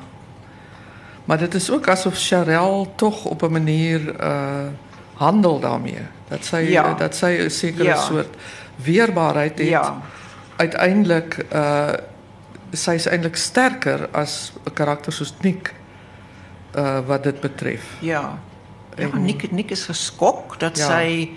[1.25, 4.67] Maar dit is ook asof Charel tog op 'n manier uh
[5.19, 6.01] handel daarmee.
[6.27, 6.93] Dat Ja.
[6.93, 7.95] dat sy 'n sekere Ja.
[7.95, 8.35] soort
[8.75, 9.67] weerbaarheid het.
[9.67, 10.01] Ja.
[10.55, 11.93] Uiteindelik uh
[12.73, 15.73] sy is eintlik sterker as 'n karakter soos Nick
[16.75, 17.83] uh wat dit betref.
[18.01, 18.39] Ja.
[18.97, 20.85] Ja, Nick Nick is geskok dat Ja.
[20.85, 21.29] sy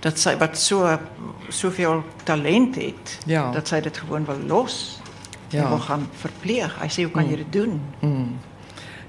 [0.00, 0.98] dat sy wat so
[1.48, 3.50] soveel talent het, Ja.
[3.52, 5.00] dat sy dit gewoon wil los.
[5.48, 5.62] Ja.
[5.62, 6.78] En wil gaan verpleeg.
[6.80, 7.80] Hy sê hoe kan jy dit doen?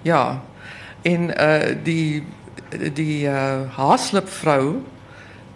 [0.01, 0.41] Ja.
[1.01, 2.23] En uh die
[2.93, 3.61] die uh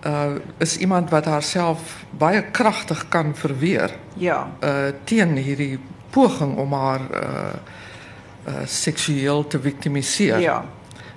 [0.06, 3.92] uh is iemand wat haarself baie kragtig kan verweer.
[4.16, 4.48] Ja.
[4.64, 5.80] uh teen hierdie
[6.16, 7.54] poging om haar uh
[8.48, 10.40] uh seksueel te victimiseer.
[10.40, 10.60] Ja.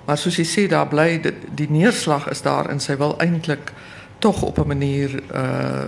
[0.05, 3.71] Maar soos jy sê daar bly die, die neerslag is daar en sy wil eintlik
[4.19, 5.87] tog op 'n manier uh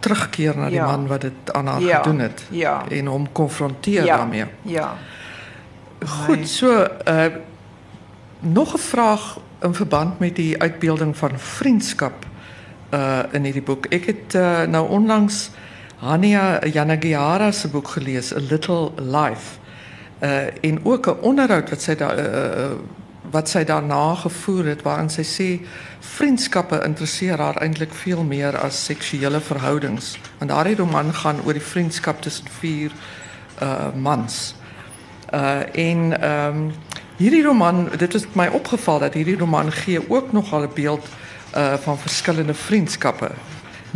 [0.00, 0.86] terugkeer na die Ja.
[0.86, 1.96] man wat dit aan haar Ja.
[2.02, 2.84] gedoen het Ja.
[2.90, 4.16] en hom konfronteer Ja.
[4.16, 4.44] daarmee.
[4.62, 4.94] Ja.
[6.06, 7.24] Goed, so uh
[8.40, 12.26] nog 'n vraag in verband met die uitbeelding van vriendskap
[12.94, 13.86] uh in hierdie boek.
[13.86, 15.50] Ek het uh, nou onlangs
[16.00, 19.58] Hania Yanagihara se boek gelees, A Little Life.
[20.20, 22.76] Uh en ook 'n onderhoud wat sy daar uh,
[23.30, 25.66] wat sy daarna gevoer het waarin sy sê
[26.00, 30.18] vriendskappe interesseer haar eintlik veel meer as seksuele verhoudings.
[30.38, 32.92] Want daardie roman gaan oor die vriendskap tussen vier
[33.62, 34.54] uh mans.
[35.32, 36.70] Uh en ehm
[37.16, 41.08] hierdie roman, dit het my opgeval dat hierdie roman gee ook nogal 'n beeld
[41.56, 43.30] uh van verskillende vriendskappe.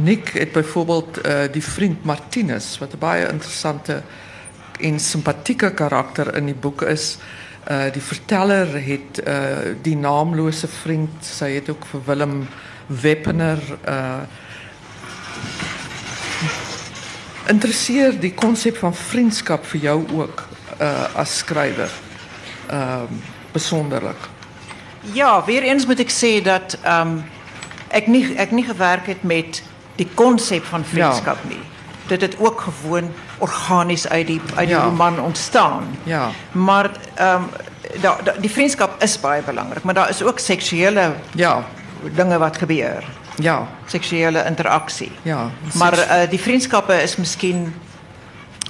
[0.03, 4.03] Nick het byvoorbeeld uh die vriend Martinus wat 'n baie interessante
[4.81, 7.19] en simpatieke karakter in die boek is.
[7.71, 12.49] Uh die verteller het uh die naamlose vriend, sy het ook vir Willem
[12.87, 13.59] Weppener
[17.49, 20.49] interesseer die konsep van vriendskap vir jou ook
[21.15, 21.91] as skrywer.
[22.71, 23.21] Ehm
[23.53, 24.29] besonderlik.
[25.13, 27.25] Ja, weer eens moet ek sê dat ehm um,
[27.91, 29.63] ek nie ek nie gewerk het met
[30.01, 31.49] die konsep van vriendskap ja.
[31.49, 31.63] nie.
[32.07, 34.85] Dit het ook gewoon organies uit die uit die Ja.
[34.85, 35.97] roman ontstaan.
[36.03, 36.29] Ja.
[36.53, 37.49] Maar ehm um,
[38.01, 41.65] da, da, die vriendskap is baie belangrik, maar daar is ook seksuele Ja.
[42.15, 43.05] dinge wat gebeur.
[43.37, 43.67] Ja.
[43.87, 45.13] Seksuele interaksie.
[45.23, 45.51] Ja.
[45.75, 47.75] Maar uh, die vriendskappe is miskien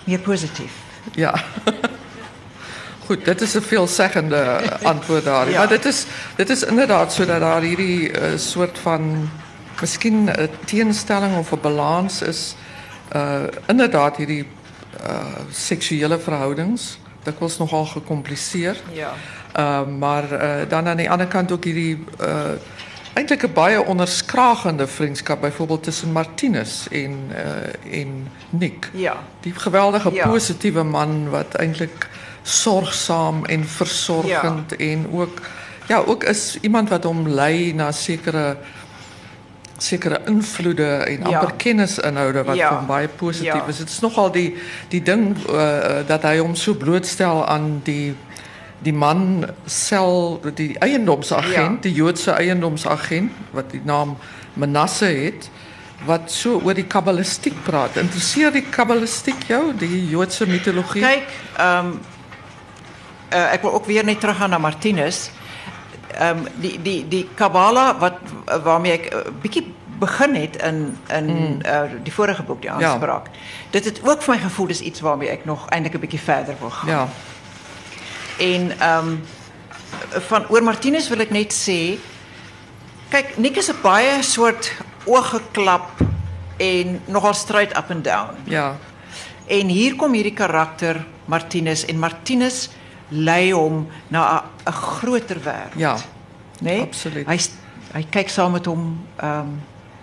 [0.05, 0.73] meer positief.
[1.15, 1.35] Ja.
[3.07, 5.51] Goed, dit is 'n veelzeggende antwoord daar.
[5.51, 5.59] Ja.
[5.59, 9.31] Maar dit is dit is inderdaad sodat daar hierdie uh, soort van
[9.81, 12.55] miskien 'n teenstelling of 'n balans is
[13.15, 14.45] uh inderdaad hierdie
[15.01, 18.83] uh seksuele verhoudings dikwels nogal gecompliceerd.
[18.93, 19.13] Ja.
[19.57, 20.25] Uh maar
[20.69, 22.55] dan aan die ander kant ook hierdie uh
[23.15, 27.31] eintlik 'n baie onderskragende vriendskap byvoorbeeld tussen Martinus en
[27.91, 28.91] en Nick.
[28.93, 29.17] Ja.
[29.41, 30.29] Die geweldige Ja.
[30.29, 32.09] positiewe man wat eintlik
[32.43, 35.41] sorgsaam en versorgend en ook
[35.87, 38.57] ja, ook is iemand wat hom lei na sekere
[39.83, 41.39] sekere invloede en Ja.
[41.39, 42.77] amper kennisinhoude wat Ja.
[42.77, 43.77] hom baie positief is.
[43.79, 44.57] Dit is nogal die
[44.89, 48.15] die ding uh, dat hy hom so blootstel aan die
[48.83, 54.17] die man sel die eiendomsagent, die Joodse eiendomsagent wat die naam
[54.55, 55.51] Manasse het
[56.07, 57.97] wat so oor die kabbalistiek praat.
[58.01, 61.03] Interesseer die kabbalistiek jou, die Joodse mitologie?
[61.03, 62.01] Kyk, ehm um,
[63.33, 65.31] uh, ek wil ook weer net teruggaan na Martinus.
[66.19, 68.19] Ehm um, die die die Kabbala wat
[68.63, 71.59] waarmee ek 'n uh, bietjie begin het in in mm.
[71.67, 73.27] uh, die vorige boek die aanspraak.
[73.33, 73.39] Ja.
[73.71, 76.55] Dit het ook vir my gevoel dis iets waarmee ek nog eintlik 'n bietjie verder
[76.61, 76.89] wil gaan.
[76.89, 77.09] Ja.
[78.39, 79.21] En ehm um,
[80.31, 81.99] van oor Martinus wil ek net sê
[83.11, 84.73] kyk Nick is 'n baie soort
[85.05, 85.89] ooggeklap
[86.57, 88.37] en nogal straight up and down.
[88.45, 88.77] Ja.
[89.47, 92.69] En hier kom hierdie karakter Martinus en Martinus
[93.11, 95.77] lei hom na 'n- 'n groter wêreld.
[95.77, 95.97] Ja.
[96.61, 96.81] nee?
[96.83, 97.27] absoluut.
[97.27, 97.59] Hy st-
[97.93, 99.61] hy kyk saam met hom ehm um,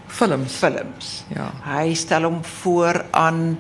[0.08, 0.54] Films.
[0.56, 1.24] films.
[1.36, 1.52] Ja.
[1.64, 3.58] Hy stel hom voor aan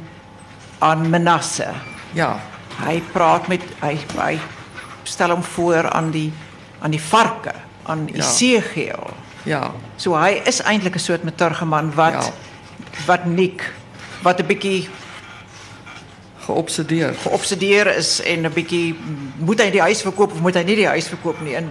[0.79, 1.67] aan Manasse.
[2.13, 2.39] Ja.
[2.85, 4.39] Hy praat met hy hy
[5.03, 6.31] stel hom voor aan die
[6.79, 7.51] aan die varke,
[7.83, 8.13] aan Ja.
[8.23, 9.09] Esegiel.
[9.43, 9.71] Ja.
[9.95, 12.31] So hy is eintlik 'n soort meturgeman wat Ja.
[13.05, 13.73] wat Nick
[14.23, 14.89] wat 'n bietjie
[16.47, 17.17] Geobsedeerd.
[17.27, 18.95] geobsedeer is en 'n bietjie
[19.37, 21.69] moet hy die huis verkoop of moet hy nie die huis verkoop nie en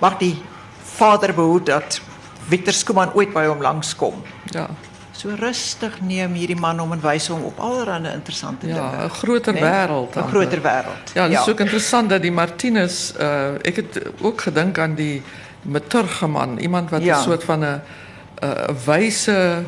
[0.00, 0.36] mag die
[0.96, 2.00] vader behoed dat
[2.48, 4.22] Victor Skuman ooit by hom langskom.
[4.54, 4.68] Ja.
[5.12, 9.04] So rustig neem hierdie man hom en wys hom op allerlei interessante Ja, dinge.
[9.04, 10.16] 'n groter Nee, wêreld.
[10.16, 11.12] 'n groter wêreld.
[11.14, 15.22] Ja, dit is ook interessant dat die Martinus uh ek het ook gedink aan die
[15.62, 17.20] Meturgeman, iemand wat 'n Ja.
[17.22, 17.80] soort van 'n
[18.42, 19.62] 'n wyse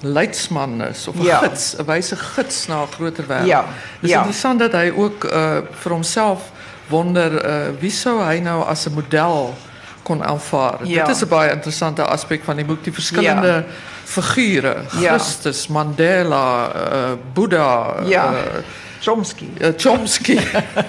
[0.00, 1.38] leidsman is of 'n Ja.
[1.38, 3.46] gids, 'n wyse gids na 'n groter wêreld.
[3.46, 3.64] Ja,
[4.00, 4.16] Dis ja.
[4.18, 6.40] interessant dat hy ook uh vir homself
[6.88, 9.54] wonder uh wie sou hy nou as 'n model
[10.02, 10.78] kon aanvaar.
[10.84, 11.04] Ja.
[11.06, 13.64] Dit is 'n baie interessante aspek van die boek, die verskillende Ja.
[14.04, 15.18] figure, Ja.
[15.18, 18.32] Christus, Mandela, uh Boeddha, Ja.
[18.32, 18.38] uh,
[19.00, 19.48] Chomsky.
[19.60, 20.38] uh, Chomsky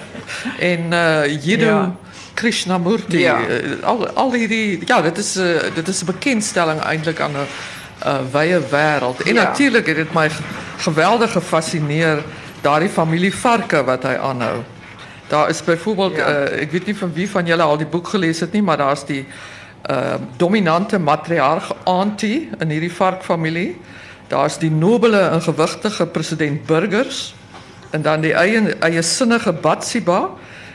[0.58, 1.92] en uh Jiddu Ja.
[2.34, 3.18] Krishnamurti.
[3.18, 3.38] Ja.
[3.48, 7.46] Uh, al al hierdie ja, dit is uh, dit is 'n bekendstelling eintlik aan 'n
[8.06, 9.22] uh, wye wêreld.
[9.22, 9.42] En Ja.
[9.42, 10.42] natuurlik het dit my ge-
[10.78, 12.22] geweldig gefassineer
[12.60, 14.62] daardie familie varke wat hy aanhou.
[15.28, 16.28] Daar is byvoorbeeld Ja.
[16.28, 18.76] uh, ek weet nie van wie van julle al die boek gelees het nie, maar
[18.76, 19.26] daar's die
[19.90, 23.76] uh dominante matriarg auntie in hierdie varkfamilie.
[24.28, 27.34] Daar's die nobele en gewigtige president Burgers
[27.90, 30.28] en dan die eie eie sinnige Batsiba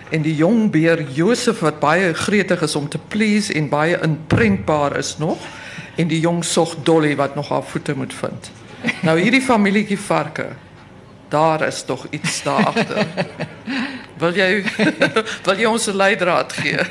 [0.09, 4.97] en die jong beer Josef wat baie gretig is om te please en baie inprentbaar
[4.97, 5.37] is nog
[5.97, 8.51] en die jong sog Dolly wat nog haar voete moet vind.
[9.01, 10.51] Nou hierdie familietjie varke.
[11.29, 13.07] Daar is tog iets daar agter.
[14.17, 14.63] Wil jy
[15.47, 16.85] wil jy ons 'n leidraad gee?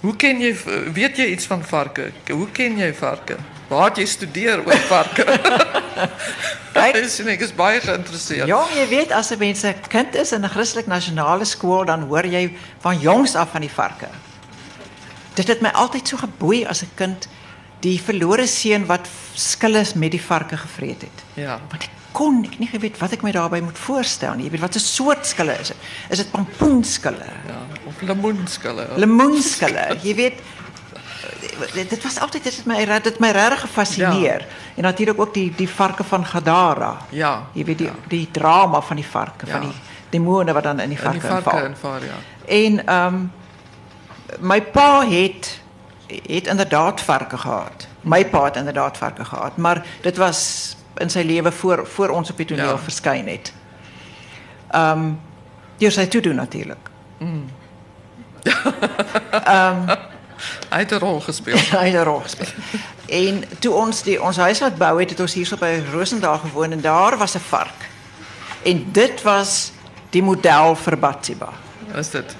[0.00, 0.54] Hoe ken jy
[0.94, 2.12] weet jy iets van varke?
[2.30, 3.36] Hoe ken jy varke?
[3.68, 5.24] Waar het jy studeer oor varke?
[6.78, 6.94] Kyk.
[6.94, 8.48] Ek sien ek is baie geïnteresseerd.
[8.48, 12.06] Ja, jy weet as 'n mens 'n kind is in 'n Christelik nasionale skool, dan
[12.06, 14.08] hoor jy van jongs af van die varke.
[15.34, 17.28] Dit het my altyd so geboei as 'n kind
[17.80, 21.24] die verlore seun wat skille met die varke gevreet het.
[21.34, 21.60] Ja.
[21.70, 24.44] Want ek kon ek nie geweet wat ek my daarbey moet voorstel nie.
[24.48, 25.76] Jy weet wat 'n soort skille is dit?
[26.10, 27.28] Is dit pampoenskille?
[27.46, 28.86] Ja, of lemoenskille.
[28.96, 29.96] Lemoenskille.
[30.02, 30.40] Jy weet
[31.74, 34.40] dit, was altyd dit het my dit my regtig gefassineer.
[34.40, 34.46] Ja.
[34.76, 36.96] En natuurlik ook die die varke van Gadara.
[37.10, 37.46] Ja.
[37.52, 39.52] Jy weet die die drama van die varke, Ja.
[39.52, 39.76] van die
[40.10, 41.64] demone wat dan in die varke, die varke inval.
[41.64, 42.18] en vaar ja.
[42.46, 43.32] En ehm um,
[44.40, 45.60] my pa het
[46.26, 47.86] het inderdaad varke gehad.
[48.00, 52.30] My pa het inderdaad varke gehad, maar dit was in sy lewe voor voor ons
[52.30, 52.78] op die toneel Ja.
[52.78, 53.52] verskyn het.
[54.70, 55.20] Ehm um,
[55.78, 56.90] deur sy toe doen natuurlik.
[60.70, 61.56] Hy het 'n rol gespeel.
[61.80, 62.48] Hy het 'n rol gespeel.
[63.06, 66.72] En toe ons die ons huis laat bou het, het ons hierso by Rosendaal gewoon
[66.72, 67.88] en daar was 'n vark.
[68.62, 69.72] En dit was
[70.10, 71.48] die model vir Batsiba.
[71.96, 72.36] Is dit?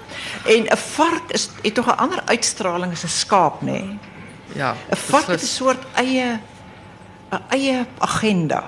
[0.46, 3.64] En 'n vark is het tog 'n ander uitstraling as 'n skaap, nê?
[3.64, 3.99] Nee?
[4.55, 4.74] Ja.
[4.90, 5.55] 'n Vark het 'n beslis.
[5.55, 6.40] soort eie
[7.30, 8.62] 'n eie agenda.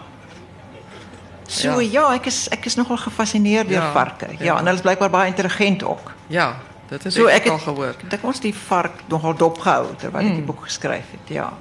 [1.46, 2.12] So Ja.
[2.14, 4.26] ek is ek is nogal gefassineer deur Ja, varke.
[4.38, 4.52] Ja, ja.
[4.58, 6.12] en hulle is blykbaar baie intelligent ook.
[6.26, 6.56] Ja,
[6.88, 7.94] dit het So ek, ek al gehoor.
[8.08, 10.34] Dit ons die vark nogal dopgehou terwyl ek Mm.
[10.34, 11.20] die boek geskryf het.
[11.28, 11.52] Ja.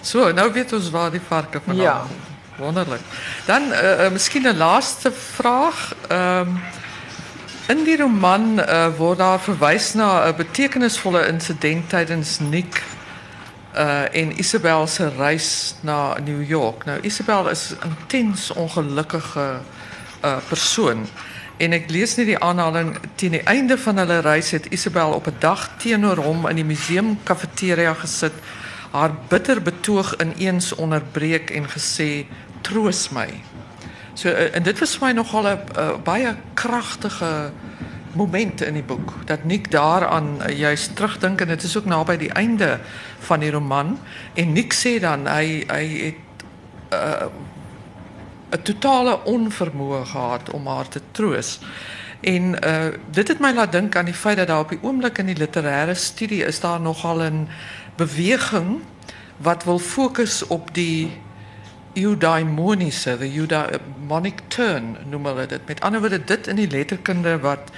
[0.00, 2.02] So, nou weet ons waar die varke vandaan Ja.
[2.58, 3.00] wonderlijk.
[3.46, 5.94] Dan uh, misschien een laatste vraag.
[6.12, 6.60] Um,
[7.66, 12.82] in die roman uh, wordt daar verwijs naar een betekenisvolle incident tijdens Nick
[13.74, 16.84] uh, en Isabel se reis naar New York.
[16.84, 19.58] Nou, Isabel is een intens ongelukkige
[20.24, 21.06] uh, persoon.
[21.56, 25.26] En ik lees net die aanhaling teen die einde van hulle reis het Isabel op
[25.26, 28.32] 'n dag teenoor hom in die museum gesit,
[28.90, 32.26] haar bitter betoog ineens onderbreek en gesê:
[32.60, 33.28] "Troos my."
[34.14, 37.50] So en dit was vir my nogal 'n baie kragtige
[38.14, 42.32] moment in die boek dat Nick daaraan juist terugdink en dit is ook naby die
[42.32, 42.80] einde
[43.18, 43.98] van die roman
[44.34, 46.14] en Nick sê dan hy hy het
[48.62, 51.58] totale onvermoë gehad om haar te troos.
[52.20, 55.18] En uh dit het my laat dink aan die feit dat daar op die oomblik
[55.18, 57.48] in die literêre studie is daar nogal 'n
[57.96, 58.80] beweging
[59.36, 61.12] wat wil fokus op die
[61.94, 65.66] eudaimoniese, the eudaimonic turn noem hulle dit.
[65.66, 67.70] Met ander woorde dit in die letterkunde wat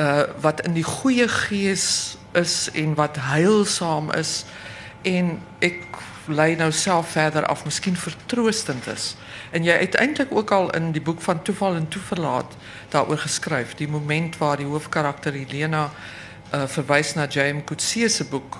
[0.00, 4.44] uh wat in die goeie gees is en wat heilsaam is
[5.02, 5.98] en ek
[6.30, 9.16] lei nou self verder af miskien vertroostend is.
[9.50, 12.54] En jy het eintlik ook al in die boek van Toeval en Toeverlaat
[12.88, 15.90] daaroor geskryf, die moment waar die hoofkarakter Helena
[16.54, 18.58] uh verwys na James Coetzee se boek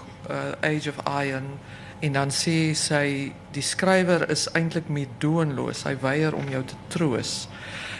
[0.61, 1.59] Age of Iron
[2.01, 5.84] en dan sê sy die skrywer is eintlik meedoenloos.
[5.84, 7.48] Hy weier om jou te troos.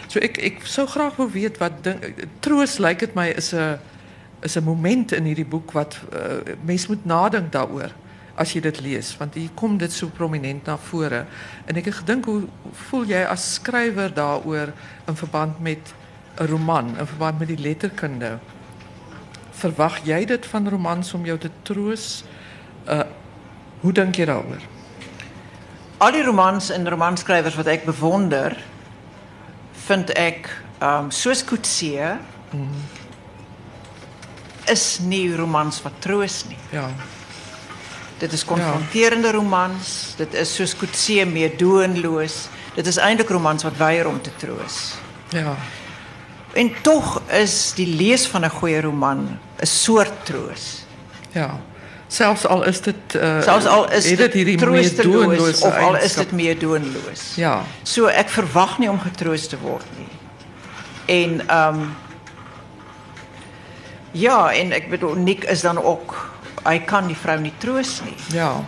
[0.09, 2.01] So ek ek sou graag wou weet wat ding,
[2.40, 3.78] troos lyk dit my is 'n
[4.42, 6.57] is 'n moment in hierdie boek wat uh,
[6.88, 7.92] moet nadink daaroor
[8.34, 11.26] as jy dit lees want hier kom dit so prominent na vore
[11.66, 12.48] en ek het gedink hoe
[12.88, 14.72] voel jy as skrywer daaroor
[15.09, 15.92] in verband met
[16.40, 18.38] 'n roman in verband met die letterkunde
[19.53, 22.24] verwag jy dit van romans om jou te troos
[22.88, 23.05] uh
[23.81, 24.62] hoe dink jy daaroor
[25.99, 28.57] al die romans en romanskrywers wat ek bewonder
[29.87, 30.51] vind ek
[30.81, 32.16] um soos Coetzee
[32.51, 32.85] mm -hmm.
[34.72, 36.89] is nie romans wat troos nie ja
[38.20, 39.33] Dit is confronterende ja.
[39.33, 40.14] romans.
[40.16, 42.49] Dit is soos Coetzee meedoenloos.
[42.74, 44.95] Dit is eintlik romans wat weier om te troos.
[45.33, 45.55] Ja.
[46.53, 50.85] En tog is die lees van 'n goeie roman 'n soort troos.
[51.33, 51.61] Ja.
[52.11, 57.23] Selfs al is dit uh, selfs al is hierdie meedoenloos of al is dit meedoenloos.
[57.39, 57.61] Ja.
[57.87, 60.11] So ek verwag nie om getroos te word nie.
[61.07, 61.91] En ehm um,
[64.11, 66.17] Ja, en ek bedoel Nick is dan ook
[66.67, 68.17] hy kan die vrou nie troos nie.
[68.35, 68.65] Ja.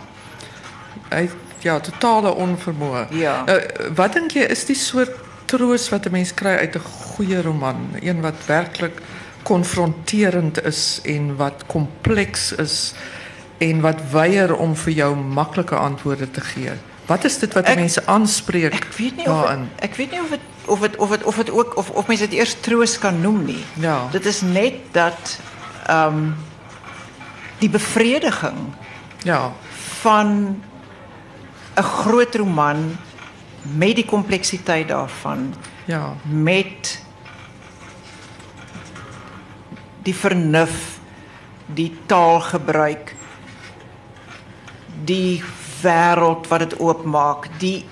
[1.11, 1.27] Hy
[1.63, 3.05] ja, totale onvermoë.
[3.15, 3.41] Ja.
[3.47, 5.19] Uh, wat dink jy is die soort
[5.51, 9.01] troos wat 'n mens kry uit 'n goeie roman, een wat werklik
[9.43, 12.93] konfronterend is en wat kompleks is
[13.57, 16.71] en wat weier om vir jou maklike antwoorde te gee?
[17.05, 18.73] Wat is dit wat ek, mense aanspreek?
[18.73, 19.67] Ek weet nie daarin?
[19.67, 21.89] of het, ek weet nie of dit of dit of dit of dit ook of
[21.89, 23.63] of mense dit eers troos kan noem nie.
[23.83, 24.07] Ja.
[24.11, 25.39] Dit is net dat
[25.87, 26.35] ehm um,
[27.59, 28.59] die bevrediging
[29.23, 29.51] ja
[30.01, 30.59] van
[31.75, 32.97] 'n groot roman
[33.61, 35.53] met die kompleksiteit daarvan
[35.85, 36.99] ja met
[40.03, 40.99] die vernuf
[41.65, 43.15] die taalgebruik
[45.05, 45.43] die
[45.81, 47.85] wêreld wat dit oopmaak die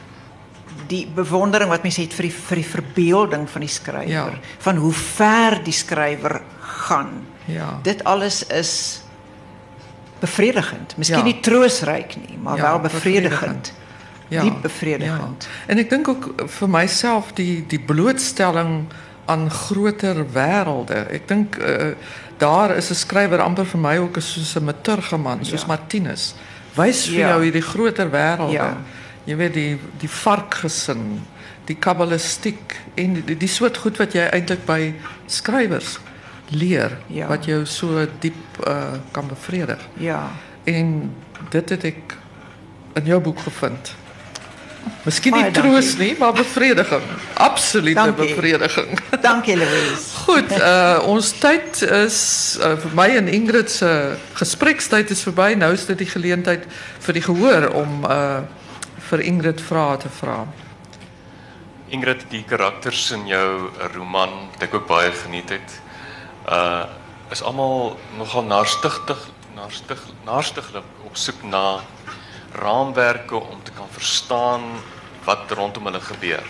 [0.87, 4.25] die bewondering wat mense het vir die vir die verbeelding van die skrywer ja.
[4.59, 7.13] van hoe ver die skrywer gaan
[7.45, 9.01] ja dit alles is
[10.21, 10.97] bevredigend.
[10.97, 11.25] Misschien ja.
[11.25, 13.73] niet troostryk nie, maar ja, wel bevredigend.
[14.27, 14.41] Ja.
[14.41, 15.43] Diep bevredigend.
[15.43, 15.49] Ja.
[15.67, 18.83] En ik denk ook voor mijzelf die die blootstelling
[19.25, 20.93] aan groter wêrelde.
[21.11, 21.97] Ek dink uh,
[22.37, 25.67] daar is 'n skrywer amper vir my ook soos 'n maturgeman, soos ja.
[25.67, 26.35] Martinus.
[26.77, 27.33] Wys vir ja.
[27.33, 28.53] jou hierdie groter wêrelde.
[28.55, 28.69] Ja.
[29.27, 31.21] Jy weet die die varkgesin,
[31.69, 34.93] die kabbalistiek en die, die soort goed wat jy eintlik by
[35.29, 35.99] skrywers
[36.51, 37.29] leer ja.
[37.31, 39.83] wat jou so diep uh, kan bevredig.
[40.03, 40.23] Ja.
[40.67, 41.11] En
[41.53, 42.17] dit het ek
[42.99, 43.93] in jou boek gevind.
[45.05, 47.03] Miskien nie troos nie, maar bevrediging.
[47.41, 48.27] Absolute dankie.
[48.27, 48.99] bevrediging.
[49.21, 50.09] Dankie Louise.
[50.25, 52.19] Goed, uh, ons tyd is
[52.61, 53.91] uh, vir my en Ingrid se
[54.37, 55.51] gesprekstyd is verby.
[55.57, 56.67] Nou is dit die geleentheid
[57.01, 58.43] vir die gehoor om uh,
[59.09, 60.43] vir Ingrid vrae te vra.
[61.91, 65.77] Ingrid, die karakters in jou roman wat ek ook baie geniet het,
[66.49, 66.87] uh
[67.31, 69.19] is almal nogal naarstigtig
[69.55, 71.79] naarstig naarstiglik op soek na
[72.53, 74.61] raamwerke om te kan verstaan
[75.23, 76.47] wat rondom hulle gebeur.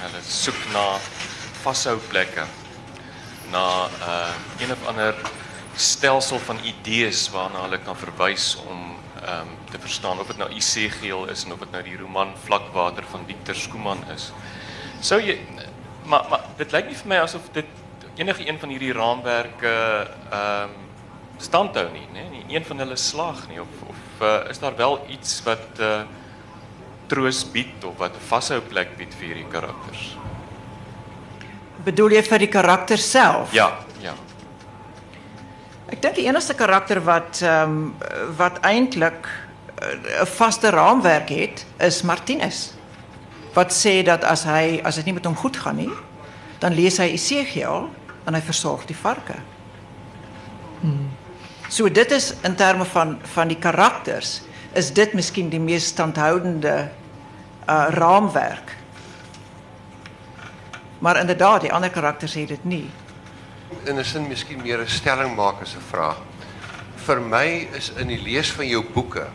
[0.00, 0.86] Hulle soek na
[1.62, 2.46] vashou plekke
[3.50, 3.66] na
[4.06, 5.14] uh een of ander
[5.76, 10.50] stelsel van idees waarna hulle kan verwys om ehm um, te verstaan of dit nou
[10.50, 14.32] Isegiel is en of dit nou die roman Vlakwater van Victor Skuman is.
[15.00, 15.38] Sou jy
[16.04, 17.66] maar maar dit lyk nie vir my asof dit
[18.16, 19.74] enige een van hierdie raamwerke
[20.30, 20.78] ehm um,
[21.40, 22.20] standhou nie, né?
[22.28, 22.44] Nee?
[22.44, 26.02] Nie een van hulle slaag nie of of uh, is daar wel iets wat uh,
[27.06, 30.16] troos bied of wat 'n vashou plek bied vir hierdie karakters?
[31.84, 33.52] Bedoel jy vir die karakter self?
[33.52, 34.14] Ja, ja.
[35.90, 37.94] Ek dink die enigste karakter wat ehm um,
[38.36, 39.26] wat eintlik
[39.80, 42.74] eh, 'n vaste raamwerk het, is Martinus.
[43.54, 45.92] Wat sê dat as hy as dit nie met hom goed gaan nie,
[46.58, 47.88] dan lees hy Esegiel
[48.24, 49.34] en hy versorg die varke.
[50.80, 51.08] Hmm.
[51.70, 54.40] So dit is in terme van van die karakters
[54.74, 56.90] is dit miskien die mees standhoudende
[57.70, 58.74] uh raamwerk.
[60.98, 62.90] Maar inderdaad, die ander karakters het dit nie.
[63.84, 66.18] In 'n sin miskien meer 'n stelling maak as 'n vraag.
[67.06, 69.26] Vir my is in die lees van jou boeke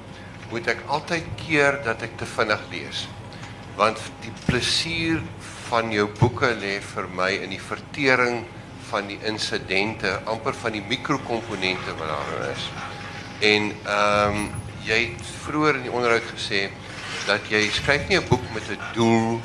[0.52, 3.08] moet ek altyd keer dat ek te vinnig lees.
[3.76, 5.22] Want die plesier
[5.70, 8.46] van jou boeke lê vir my in die vertering
[8.90, 12.70] van die insidente, amper van die mikrokomponente wat daarin is.
[13.40, 14.54] En ehm um,
[14.86, 16.68] jy het vroeër in die onderhoud gesê
[17.26, 19.42] dat jy skryf nie 'n boek met 'n doel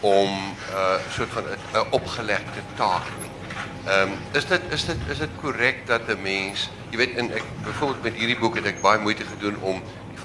[0.00, 3.06] om 'n uh, soort van 'n opgelegde taak.
[3.86, 7.42] Ehm is dit is is dit dat 'n mens, jy weet in ek
[8.02, 9.82] met hierdie boek het ek baie moeite gedoen om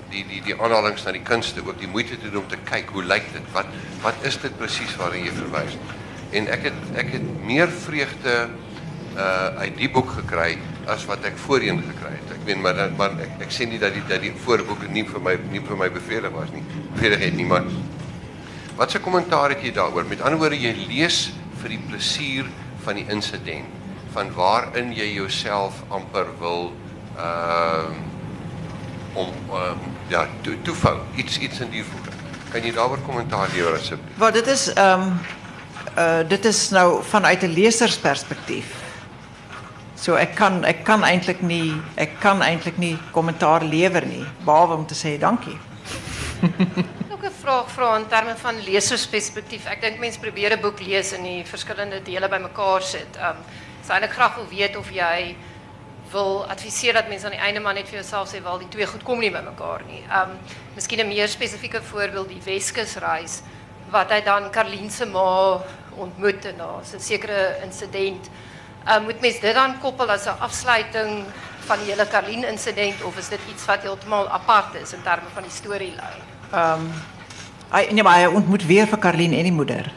[0.10, 2.90] die die die aanhalings na die kunste ook die moeite te doen om te kyk
[2.90, 3.52] hoe lyk dit?
[3.52, 3.66] Wat
[4.02, 5.78] wat is dit presies waarna jy verwys?
[6.32, 8.36] En ek het ek het meer vreugde
[9.18, 10.58] uh uit die boek gekry
[10.90, 12.36] as wat ek voorheen gekry het.
[12.38, 15.22] Ek meen maar maar ek, ek sê nie dat die dat die voorboeke nie vir
[15.22, 16.64] my nie vir my bevelig was nie.
[16.94, 17.66] Bevelig het nie maar
[18.80, 20.06] Wat se kommentaar het jy daaroor?
[20.08, 22.48] Met ander woorde jy lees vir die plesier
[22.86, 23.68] van die insident
[24.14, 26.72] van waarin jy jouself amper wil
[27.20, 27.90] uh
[29.20, 29.74] om uh,
[30.08, 30.28] ja
[31.16, 32.14] iets iets in die voete.
[32.54, 34.16] Kan jy daaroor kommentaar lewer asseblief?
[34.22, 35.20] Wat dit is ehm um,
[36.00, 38.66] uh dit is nou vanuit 'n lesersperspektief.
[39.96, 44.76] So ek kan ek kan eintlik nie ek kan eintlik nie kommentaar lewer nie behalwe
[44.76, 45.58] om te sê dankie.
[47.14, 49.66] Ook 'n vraag vra in terme van lesersperspektief.
[49.66, 53.18] Ek dink mense probeer 'n boek lees en die verskillende dele bymekaar sit.
[53.18, 53.38] Um
[53.84, 55.36] sou eintlik graag wil of jy
[56.12, 58.86] wil adviseer dat mense aan die einde maar net vir jouself sê wel die twee
[58.86, 60.04] goed kom nie bymekaar nie.
[60.10, 63.42] Um meer spesifieke voorbeeld die Weskus reis
[63.92, 65.60] wat hy dan Karlien se ma
[65.96, 68.30] ontmoet en daar 'n sekere insident
[68.88, 71.26] Uh, moet mens dit dan koppel as 'n afsluiting
[71.60, 75.28] van die hele Karlien insident of is dit iets wat heeltemal apart is in terme
[75.34, 76.22] van die storielyn?
[76.52, 76.92] Ehm um,
[77.70, 79.92] hy nee maar hy ontmoet weer vir Karlien en die moeder.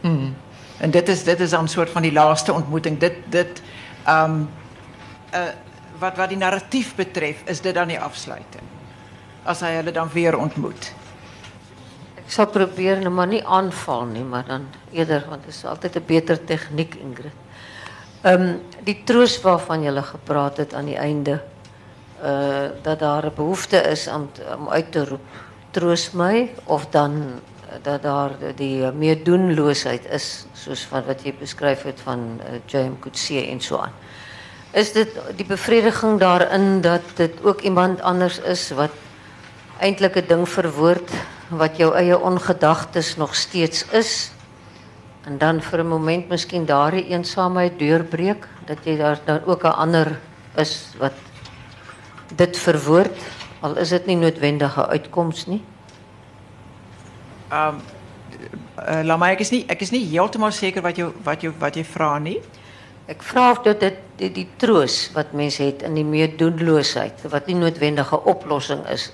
[0.00, 0.36] Mm.
[0.78, 2.98] En dit is dit is dan 'n soort van die laaste ontmoeting.
[2.98, 3.62] Dit dit
[4.04, 4.48] ehm um,
[5.34, 5.52] uh
[5.98, 8.64] wat wat die narratief betref, is dit dan die afsluiting.
[9.44, 10.92] As hy hulle dan weer ontmoet.
[12.26, 15.96] Ek sal probeer nou maar nie aanval nie, maar dan eerder want dit is altyd
[15.96, 17.38] 'n beter tegniek Ingrid.
[18.26, 21.42] Um, die troos waarvan jullie gepraat het aan die einde,
[22.22, 24.28] uh, dat daar een behoefte is om,
[24.68, 25.28] uit te roepen,
[25.70, 27.40] troos mij, of dan
[27.82, 32.98] dat daar die meedoenloosheid is, zoals wat je beschrijft van uh, J.M.
[33.00, 33.92] Coetzee en zo aan.
[34.70, 38.90] Is dit die bevrediging daarin dat dit ook iemand anders is wat
[39.78, 41.10] eintlik 'n ding verwoord
[41.50, 44.30] wat jou eie ongedagtes nog steeds is?
[45.26, 49.78] en dan vir 'n moment miskien daardie eensaamheid deurbreek dat jy daar dan ook 'n
[49.84, 50.20] ander
[50.56, 51.12] is wat
[52.36, 53.18] dit verwoord
[53.60, 55.62] al is dit nie noodwendige uitkoms nie.
[57.50, 57.80] Ehm um,
[58.78, 61.50] uh, laat my ek is nie ek is nie heeltemal seker wat jy wat jy
[61.58, 62.40] wat jy vra nie.
[63.06, 67.46] Ek vra of dit die, die, die troos wat mense het in die meedoenloosheid wat
[67.46, 69.12] nie noodwendige oplossing is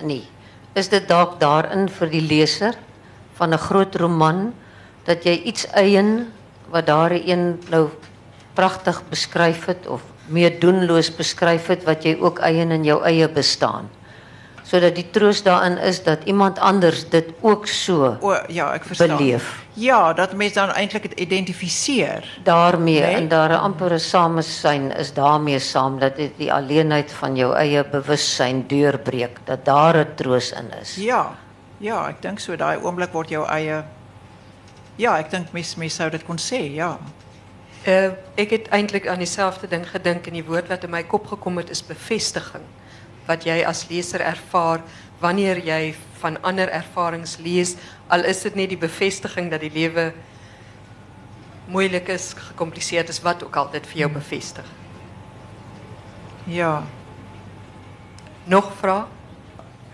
[0.00, 0.28] nie.
[0.74, 2.76] Is dit dalk daarin vir die leser
[3.36, 4.54] van 'n groot roman
[5.04, 6.32] dat jy iets eien
[6.70, 7.88] wat daar een nou
[8.54, 13.28] pragtig beskryf het of meer doenloos beskryf het wat jy ook eien in jou eie
[13.28, 13.90] bestaan.
[14.62, 19.16] Sodat die troos daarin is dat iemand anders dit ook so o, ja, ek verstaan.
[19.16, 19.64] beleef.
[19.74, 22.40] Ja, dat mense dan eintlik dit identifiseer.
[22.44, 23.14] Daarmee nee?
[23.14, 27.84] en daar 'n ampere samesyn is daarmee saam dat dit die alleenheid van jou eie
[27.84, 30.96] bewussyn deurbreek, dat daar 'n troos in is.
[30.96, 31.34] Ja.
[31.78, 33.84] Ja, ek dink so daai oomblik word jou eie
[34.96, 36.98] ja, ik denk mis mis zou dat kon sê, ja.
[37.86, 41.26] Uh, ek het eintlik aan dieselfde ding gedink en die woord wat in my kop
[41.26, 42.62] gekom het is bevestiging.
[43.26, 44.82] Wat jy as leser ervaar
[45.22, 47.76] wanneer jy van ander ervarings lees,
[48.08, 50.12] al is dit net die bevestiging dat die lewe
[51.70, 54.66] moeilik is, gecompliceerd is, wat ook al dit vir jou bevestig.
[56.50, 56.82] Ja.
[58.50, 59.06] Nog vrae?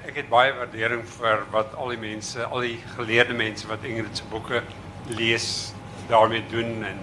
[0.09, 4.17] Ek het baie waardering vir wat al die mense, al die geleerde mense wat Ingrid
[4.17, 4.63] se boeke
[5.13, 5.75] lees,
[6.09, 7.03] daarmee doen en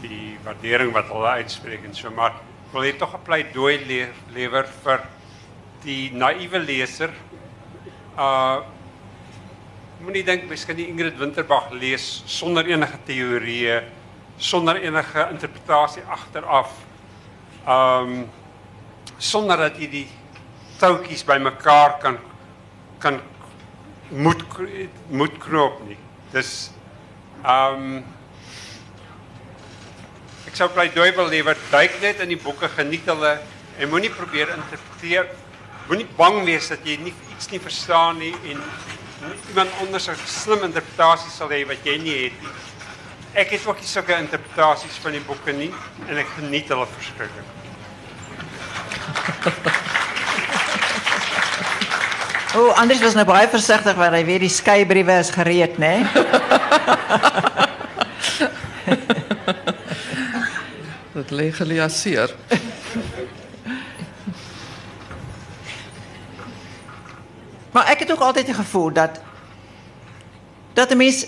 [0.00, 4.08] die waardering wat hulle uitspreek en so maar ek wil hier tog 'n pleidooi le
[4.34, 5.04] lewer vir
[5.84, 7.12] die naïewe leser.
[8.16, 8.62] Uh
[10.02, 13.76] moenie dink kan die Ingrid Winterbag lees sonder enige teorieë,
[14.36, 16.72] sonder enige interpretasie agteraf.
[17.66, 18.24] Um
[19.22, 20.08] sonder dat jy die
[20.80, 22.18] touwtjies bymekaar kan
[22.98, 23.20] kan
[24.10, 24.42] moet
[25.08, 25.98] moet knoop nie.
[26.32, 26.72] Dis
[27.46, 28.02] um
[30.50, 33.36] ek sou pleidooi wil lewer duik net in die boeke geniet hulle
[33.78, 35.30] en moenie probeer interpreteer
[35.92, 38.56] moenie bang wees dat jy nie iets nie verstaan nie en
[39.50, 42.48] iemand anders 'n slim interpretasie sal hê wat jy nie het nie.
[43.34, 45.74] Ek het ook nie sulke interpretasies van die boeke nie
[46.08, 47.44] en ek geniet hulle verskriklik.
[52.54, 56.04] O, oh, Andries was nou baie versigtig want hy weet die skeybriewe is gereed, né?
[61.14, 62.34] Dat legaliseer.
[67.72, 69.20] Maar ek het ook altyd die gevoel dat
[70.74, 71.26] dat 'n mens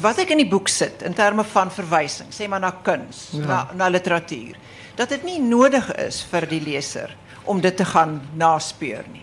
[0.00, 3.46] wat ek in die boek sit in terme van verwysing, sê maar na kuns, Ja.
[3.46, 4.56] na na literatuur,
[4.94, 9.22] dat dit nie nodig is vir die leser om dit te gaan naspeur nie.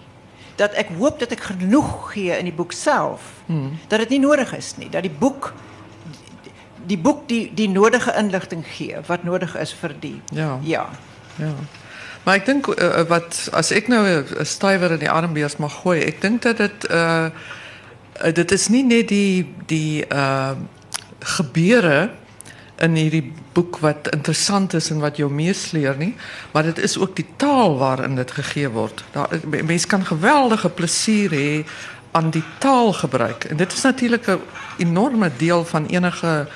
[0.56, 3.22] Dat ek hoop dat ek genoeg gee in die boek self
[3.88, 5.54] dat dit nie nodig is nie, dat die boek
[6.86, 10.22] die boek die die nodige inligting gee wat nodig is vir die.
[10.32, 10.60] Ja.
[10.64, 10.90] Ja.
[11.36, 11.54] Ja.
[12.28, 16.04] Maar ek dink uh, wat as ek nou 'n stywer in die armbeers mag gooi,
[16.04, 16.60] ek dink dat
[16.92, 17.32] uh
[18.34, 20.52] dit is nie net die die uh
[21.24, 22.10] gebeure
[22.84, 26.16] in hierdie boek wat interessant is en wat jou meesleer nie,
[26.52, 29.04] maar dit is ook die taal waarin dit gegee word.
[29.16, 29.32] Daar
[29.88, 31.66] kan geweldige plesier hê
[32.12, 33.44] aan die taalgebruik.
[33.44, 34.42] En dit is natuurlik 'n
[34.78, 36.48] enorme deel van enige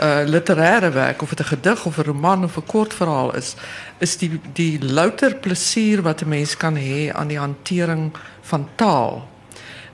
[0.00, 3.54] uh literêre werk of dit 'n gedig of 'n roman of 'n kortverhaal is,
[3.98, 9.28] is die die louter plesier wat 'n mens kan hê aan die hantering van taal.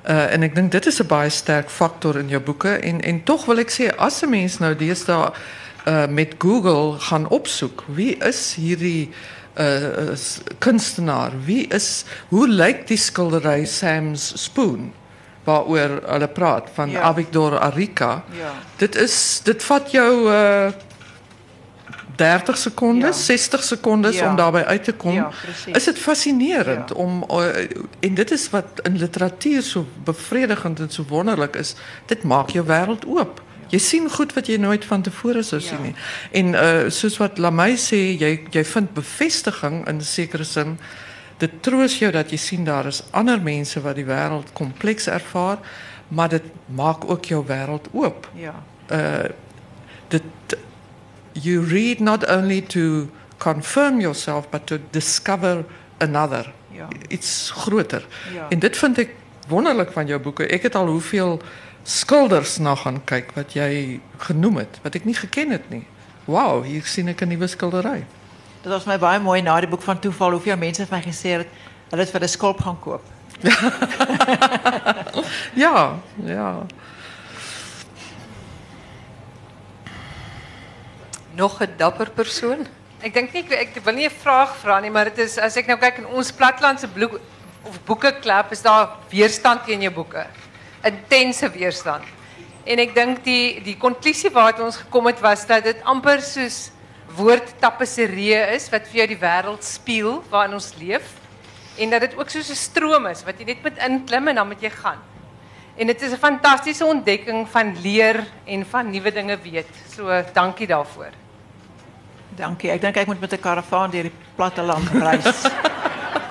[0.09, 3.25] Uh en ek dink dit is 'n baie sterk faktor in jou boeke en en
[3.25, 5.33] tog wil ek sê as 'n mens nou deesdae
[5.87, 9.11] uh met Google gaan opsoek, wie is hierdie
[9.59, 11.33] uh s- kunstenaar?
[11.45, 14.93] Wie is hoe lyk die skildery Sam's Spoon?
[15.51, 17.01] Waaroor hulle praat van Ja.
[17.01, 18.25] Avigdor Arica.
[18.39, 18.53] Ja.
[18.77, 20.71] Dit is dit vat jou uh
[22.17, 23.23] 30 sekondes, Ja.
[23.23, 24.31] 60 sekondes Ja.
[24.31, 25.15] om daarbij uit te komen.
[25.67, 27.47] Ja, is het fascinerend om uh,
[28.01, 31.75] en dit is wat in literatuur so bevredigend en so wonderlik is.
[32.07, 33.41] Dit maak jou wêreld oop.
[33.69, 35.95] Jy sien goed wat jy nooit van tevore sou sien nie.
[36.33, 40.79] En uh soos wat Lamay sê, jy jy vind bevestiging in 'n sekere sin.
[41.41, 45.59] Dit troos jou dat jy sien daar is ander mense wat die wêreld kompleks ervaar,
[46.09, 48.29] maar dit maak ook jou wêreld oop.
[48.37, 48.57] Ja.
[48.91, 49.31] Uh
[50.11, 50.57] dit
[51.33, 53.07] you read not only to
[53.39, 55.65] confirm yourself but to discover
[55.99, 56.53] another.
[56.73, 56.89] Ja.
[57.09, 58.07] Iets groter.
[58.35, 58.47] Ja.
[58.49, 59.15] En dit vind ek
[59.49, 60.47] wonderlik van jou boeke.
[60.47, 61.41] Ek het al hoeveel
[61.83, 65.87] skilders na gaan kyk wat jy genoem het wat ek nie geken het nie.
[66.25, 68.05] Wow, hier sien ek 'n nuwe skildery.
[68.61, 71.31] Dit was my baie mooi na die boek van toeval hoeveel mense vir my gesê
[71.39, 71.49] het
[71.91, 73.05] hulle het vir 'n skulp gaan koop.
[75.55, 76.67] Ja, ja.
[81.35, 82.67] Nog 'n dapper persoon?
[83.01, 85.67] Ek dink nie ek wil nie 'n vraag vra nie, maar dit is as ek
[85.67, 87.21] nou kyk in ons platlandse bloek
[87.65, 90.27] of boekeklub is daar weerstand teen jou boeke.
[90.85, 92.05] Intense weerstand.
[92.65, 96.71] En ek dink die die konklusie waartoe ons gekom het was dat dit amper soos
[97.21, 101.17] woordtapisserie is wat vir jou die wêreld spieël waarin ons leef
[101.81, 104.47] en dat dit ook soos 'n stroom is wat jy net moet inklim en dan
[104.47, 105.01] moet jy gaan.
[105.77, 109.69] En dit is 'n fantastiese ontdekking van leer en van nuwe dinge weet.
[109.95, 111.13] So dankie daarvoor.
[112.37, 112.71] Dankie.
[112.71, 115.45] Ek dink ek moet met 'n karavaan deur die platte land reis.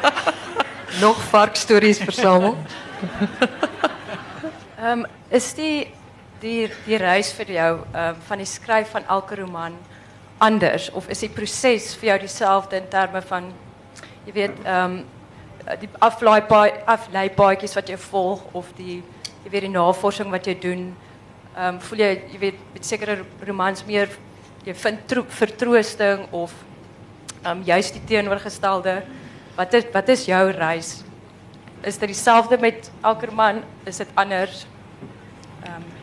[1.05, 2.57] Nog varkstories versamel?
[4.79, 5.91] Ehm is die
[6.39, 9.77] die die reis vir jou ehm van die skryf van elke roman
[10.39, 10.89] anders?
[10.95, 12.17] Of is die proses vir jou
[12.77, 13.51] in terme van
[14.25, 15.01] jy weet ehm
[15.79, 19.03] die aflaaipaadjies wat jy volg of die
[19.43, 20.95] jy weet die navorsing wat jy doen?
[21.55, 24.09] Ehm voel jy jy weet met sekere romans meer
[24.65, 26.53] jy vind troep vertroosting of
[27.43, 29.03] ehm juist die teenoorgestelde?
[29.55, 31.03] Wat is wat is jou reis?
[31.83, 33.63] Is dit dieselfde met elke roman?
[33.85, 34.65] Is dit anders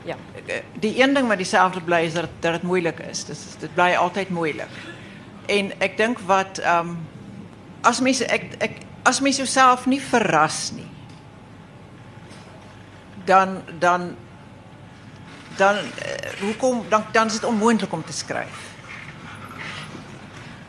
[0.07, 0.17] ja.
[0.81, 3.25] die een ding wat dieselfde bly is dat dit moeilik is.
[3.59, 4.81] Dit bly altyd moeilik.
[5.47, 6.97] En ek dink wat ehm
[7.87, 10.89] as mense ek ek as jouself nie verras nie,
[13.25, 14.17] dan dan
[15.57, 18.75] dan uh, hoekom dan dan is dit onmoontlik om te skryf.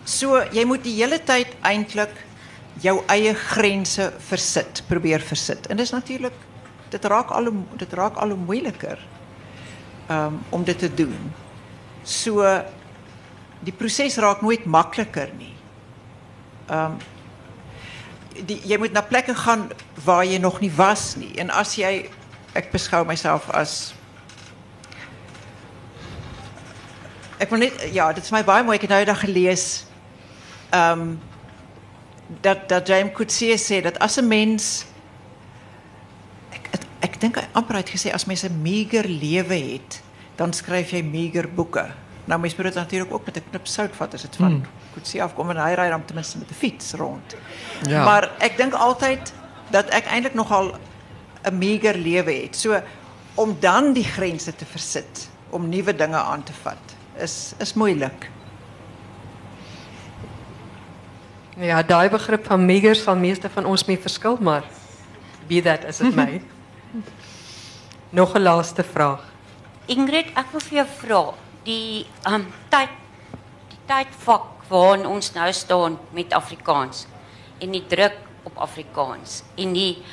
[0.03, 2.13] So jy moet die hele tyd eintlik
[2.81, 5.67] jou eie grense versit, probeer versit.
[5.67, 6.33] En dis natuurlik
[6.89, 8.99] dit raak al dit raak al moeiliker
[10.09, 11.33] um, om dit te doen.
[12.03, 12.45] So
[13.59, 15.53] die proses raak nooit makliker nie.
[16.69, 16.99] Ehm
[18.37, 19.63] die jy moet na plekke gaan
[20.05, 21.31] waar jy nog nie was nie.
[21.41, 22.09] En as jy
[22.53, 23.93] ek beskou myself as
[27.37, 29.85] Ek wil net ja, dit is my baie mooi het nou gelees
[30.73, 31.17] ehm
[32.41, 34.85] dat dat James Coetzee sê dat as 'n mens
[36.99, 40.01] ek dink hy amper het gesê as mens 'n meager lewe het,
[40.35, 41.87] dan skryf jy meager boeke.
[42.25, 44.63] Nou mens moet dit natuurlik ook met 'n knip sout vat as dit van hmm.
[44.93, 47.35] Coetzee afkom en hy ry dan ten minste met 'n fiets rond.
[47.87, 48.03] Ja.
[48.03, 49.33] Maar ek dink altyd
[49.69, 50.75] dat ek eintlik nogal
[51.43, 52.55] 'n meager lewe het.
[52.55, 52.81] So
[53.35, 58.29] om dan die grense te versit, om nuwe dinge aan te vat, is is moeilik.
[61.57, 64.63] Ja, daai begrip van meager sal meeste van ons mee verskil, maar
[65.47, 66.41] be that as it may.
[68.09, 69.23] Nog 'n laaste vraag.
[69.85, 71.33] Ingrid, ek wil vir jou vra,
[71.63, 72.89] die um tyd
[73.69, 77.07] die tydvak waarin ons nou staan met Afrikaans
[77.59, 80.03] en die druk op Afrikaans en die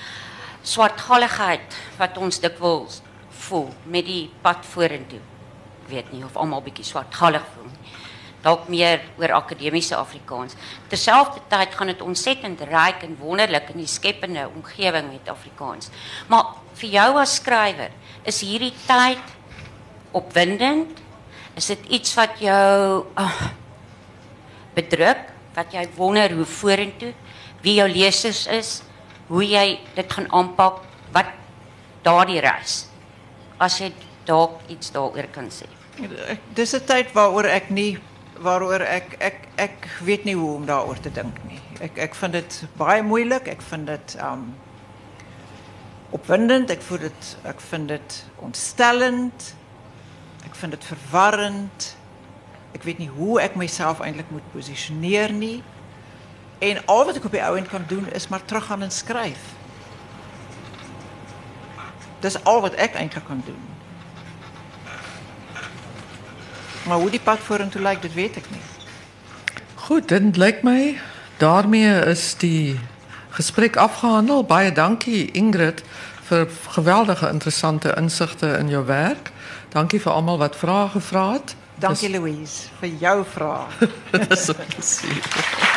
[0.63, 5.21] swartgalligheid wat ons dikwels voel met die pad vorentoe.
[5.85, 7.93] Ek weet nie of almal bietjie swartgallig voel nie.
[8.45, 10.57] Dalk meer oor akademiese Afrikaans.
[10.93, 15.89] Terselfdertyd gaan dit ontsettend ryk en wonderlik in die skepende omgewing met Afrikaans.
[16.29, 17.95] Maar vir jou as skrywer,
[18.29, 19.35] is hierdie tyd
[20.13, 21.01] opwindend?
[21.57, 23.43] Is dit iets wat jou oh,
[24.75, 27.13] bedruk, wat jy wonder hoe vorentoe,
[27.65, 28.75] wie jou lesers is,
[29.31, 30.83] hoe jy dit gaan aanpak,
[31.15, 31.31] wat
[32.05, 32.83] daardie reis?
[33.63, 33.93] As jy
[34.29, 35.69] dalk iets daaroor kan sê.
[36.55, 37.99] Dis 'n tyd waaroor ek nie
[38.45, 41.61] waaroor ek ek ek weet nie hoe om daaroor te dink nie.
[41.85, 43.49] Ek ek vind dit baie moeilik.
[43.49, 44.47] Ek vind dit um
[46.15, 46.71] opwindend.
[46.71, 49.51] Ek voel dit ek vind dit ontstellend.
[50.45, 51.91] Ek vind dit verwarrend.
[52.75, 55.59] Ek weet nie hoe ek myself eintlik moet posisioneer nie.
[56.65, 59.53] En al wat ek op die ou end kan doen is maar teruggaan en skryf.
[62.25, 63.74] Dis al wat ek eintlik kan doen.
[66.87, 68.61] Maar hoe die pad vorentoe lyk, dit weet ek nie.
[69.75, 70.99] Goed, dit lyk my
[71.37, 72.81] daarmee is die
[73.37, 74.45] gesprek afgehandel.
[74.45, 75.83] Baie dankie Ingrid
[76.29, 79.33] vir geweldige interessante insigte in jou werk.
[79.73, 81.57] Dankie vir almal wat vrae gevra het.
[81.81, 83.91] Dankie Louise vir jou vrae.
[84.13, 85.74] Dit is 'n plesier.